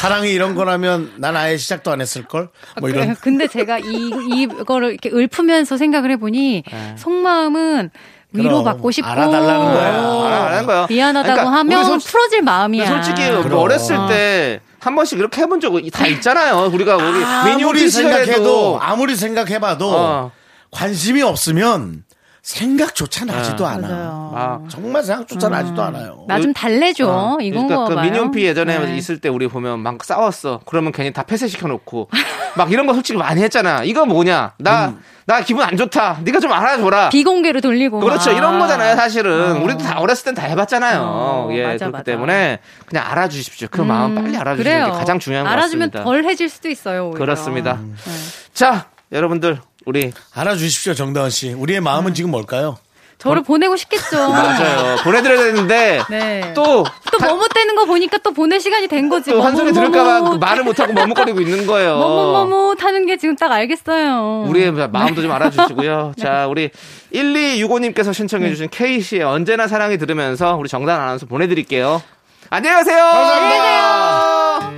사랑이 0.00 0.30
이런 0.32 0.54
거라면 0.54 1.14
난 1.16 1.36
아예 1.36 1.56
시작도 1.56 1.90
안 1.92 2.00
했을 2.00 2.24
걸. 2.24 2.48
뭐 2.80 2.88
이런. 2.88 3.14
그- 3.14 3.20
근데 3.20 3.46
제가 3.48 3.78
이 3.78 4.10
이거를 4.28 4.90
이렇게 4.90 5.10
읊으면서 5.10 5.76
생각을 5.76 6.10
해보니 6.12 6.64
속마음은 6.96 7.90
위로받고 8.32 8.90
싶고 8.90 9.08
알아달라는 9.08 9.64
거야. 9.72 10.00
어, 10.02 10.24
알아달라는 10.26 10.66
거야. 10.66 10.86
미안하다고 10.88 11.34
그러니까 11.34 11.56
하면 11.58 11.84
솔- 11.84 11.98
풀어질 12.00 12.42
마음이야. 12.42 12.86
솔직히 12.86 13.30
뭐 13.30 13.42
그럼. 13.42 13.58
어렸을 13.60 13.96
때 14.08 14.60
한 14.84 14.94
번씩 14.94 15.18
이렇게 15.18 15.42
해본 15.42 15.60
적 15.60 15.74
다 15.90 16.06
있잖아요. 16.06 16.70
우리가 16.72 16.96
우리 16.96 17.24
아무리 17.24 17.90
생각해도 17.90 18.78
아무리 18.80 19.16
생각해봐도 19.16 19.90
어. 19.90 20.32
관심이 20.70 21.22
없으면 21.22 22.04
생각조차 22.44 23.24
나지도 23.24 23.66
않아. 23.66 23.88
맞아요. 23.88 24.32
아. 24.36 24.60
정말 24.68 25.02
생각조차 25.02 25.48
나지도 25.48 25.82
않아요. 25.82 26.24
나 26.28 26.38
좀 26.44 26.52
달래줘. 26.52 27.08
어, 27.08 27.38
이건 27.40 27.66
그러니까 27.68 27.76
거그 27.84 27.94
봐요. 27.94 28.04
미니홈피 28.04 28.44
예전에 28.44 28.78
네. 28.78 28.96
있을 28.98 29.18
때 29.18 29.30
우리 29.30 29.48
보면 29.48 29.80
막 29.80 30.04
싸웠어. 30.04 30.60
그러면 30.66 30.92
괜히 30.92 31.10
다 31.10 31.22
폐쇄시켜 31.22 31.66
놓고 31.68 32.10
막 32.56 32.70
이런 32.70 32.86
거 32.86 32.92
솔직히 32.92 33.18
많이 33.18 33.42
했잖아. 33.42 33.82
이거 33.84 34.04
뭐냐? 34.04 34.52
나나 34.58 34.88
음. 34.88 35.42
기분 35.46 35.64
안 35.64 35.74
좋다. 35.78 36.18
네가 36.22 36.38
좀 36.38 36.52
알아줘라. 36.52 37.08
비공개로 37.08 37.62
돌리고. 37.62 38.00
그렇죠. 38.00 38.30
막. 38.30 38.36
이런 38.36 38.58
거잖아요, 38.58 38.94
사실은. 38.94 39.56
어. 39.56 39.64
우리도 39.64 39.78
다 39.82 39.98
어렸을 40.00 40.26
땐 40.26 40.34
다 40.34 40.42
해봤잖아요. 40.42 41.00
어, 41.02 41.48
예, 41.52 41.62
맞아, 41.62 41.76
그렇기 41.86 41.92
맞아. 41.92 42.04
때문에 42.04 42.58
그냥 42.84 43.06
알아주십시오. 43.10 43.68
그 43.70 43.80
마음 43.80 44.14
빨리 44.16 44.36
알아주시는 44.36 44.56
그래요. 44.80 44.92
게 44.92 44.98
가장 44.98 45.18
중요한 45.18 45.46
것 45.46 45.50
알아주면 45.52 45.90
같습니다. 45.92 46.04
덜 46.04 46.24
해질 46.24 46.50
수도 46.50 46.68
있어요. 46.68 47.06
오히려. 47.06 47.18
그렇습니다. 47.20 47.74
음. 47.80 47.96
네. 48.04 48.12
자, 48.52 48.86
여러분들 49.12 49.60
우리 49.84 50.12
알아주십시오, 50.34 50.94
정다은 50.94 51.30
씨. 51.30 51.52
우리의 51.52 51.80
마음은 51.80 52.14
지금 52.14 52.30
뭘까요? 52.30 52.76
저를 53.18 53.42
보내고 53.42 53.76
싶겠죠. 53.76 54.16
맞아요. 54.28 54.96
보내드려야 55.04 55.38
되는데 55.44 56.02
네. 56.10 56.52
또 56.54 56.84
또 57.12 57.18
머뭇대는 57.24 57.76
거 57.76 57.84
보니까 57.84 58.18
또 58.18 58.32
보낼 58.32 58.60
시간이 58.60 58.88
된 58.88 59.08
거지. 59.08 59.30
또 59.30 59.40
한 59.40 59.54
소리 59.54 59.70
머뭇머뭇. 59.72 59.92
들을까봐 59.92 60.30
그 60.30 60.36
말을 60.36 60.64
못하고 60.64 60.92
머뭇거리고 60.92 61.40
있는 61.40 61.64
거예요. 61.66 61.96
머뭇머뭇 61.96 62.82
하는 62.82 63.06
게 63.06 63.16
지금 63.16 63.36
딱 63.36 63.52
알겠어요. 63.52 64.46
우리의 64.48 64.72
마음도 64.88 65.22
좀 65.22 65.30
알아주시고요. 65.30 66.14
자, 66.20 66.46
우리 66.48 66.70
1265님께서 67.14 68.12
신청해주신 68.12 68.68
K씨의 68.70 69.22
언제나 69.22 69.68
사랑이 69.68 69.96
들으면서 69.96 70.56
우리 70.56 70.68
정단 70.68 71.00
아나운서 71.00 71.26
보내드릴게요. 71.26 72.02
안녕히 72.50 72.76
가세요. 72.78 72.98
감사합니다. 72.98 74.70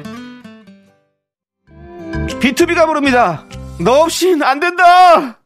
B2B가 2.39 2.87
부릅니다. 2.87 3.45
너 3.79 4.05
없인 4.05 4.43
안 4.43 4.59
된다. 4.59 5.39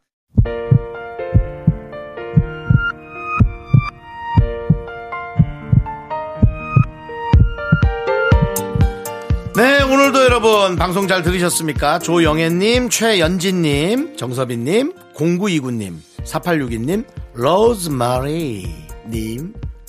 네, 9.53 9.81
오늘도 9.83 10.23
여러분 10.23 10.77
방송 10.77 11.09
잘 11.09 11.21
들으셨습니까? 11.23 11.99
조영애님, 11.99 12.89
최연진님, 12.89 14.15
정서빈님, 14.15 14.93
0929님, 15.13 15.97
4862님, 16.23 17.05
로즈마리님, 17.33 18.73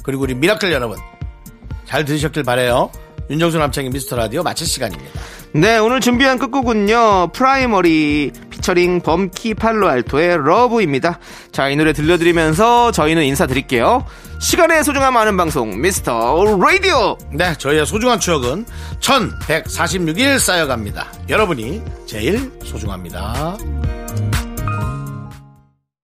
그리고 0.03 0.25
우리 0.25 0.35
미라클 0.35 0.73
여러분 0.73 0.99
잘 1.87 2.05
들으셨길 2.05 2.43
바래요. 2.43 2.91
윤정수 3.31 3.57
남창희의 3.59 3.91
미스터 3.91 4.17
라디오 4.17 4.43
마칠 4.43 4.67
시간입니다. 4.67 5.21
네, 5.55 5.77
오늘 5.77 6.01
준비한 6.01 6.39
끝곡은요. 6.39 7.33
프라이머리 7.35 8.33
피처링 8.49 9.03
범키 9.03 9.55
팔로알토의 9.55 10.39
Love입니다. 10.45 11.19
자, 11.53 11.69
이 11.69 11.77
노래 11.77 11.93
들려드리면서 11.93 12.91
저희는 12.93 13.25
인사드릴게요. 13.25 14.07
시간의 14.41 14.83
소중함 14.83 15.15
아는 15.17 15.37
방송 15.37 15.79
미스터 15.81 16.59
라디오. 16.59 17.19
네, 17.33 17.55
저희의 17.59 17.85
소중한 17.85 18.19
추억은 18.19 18.65
1146일 19.01 20.39
쌓여갑니다. 20.39 21.07
여러분이 21.29 21.83
제일 22.07 22.51
소중합니다. 22.65 23.57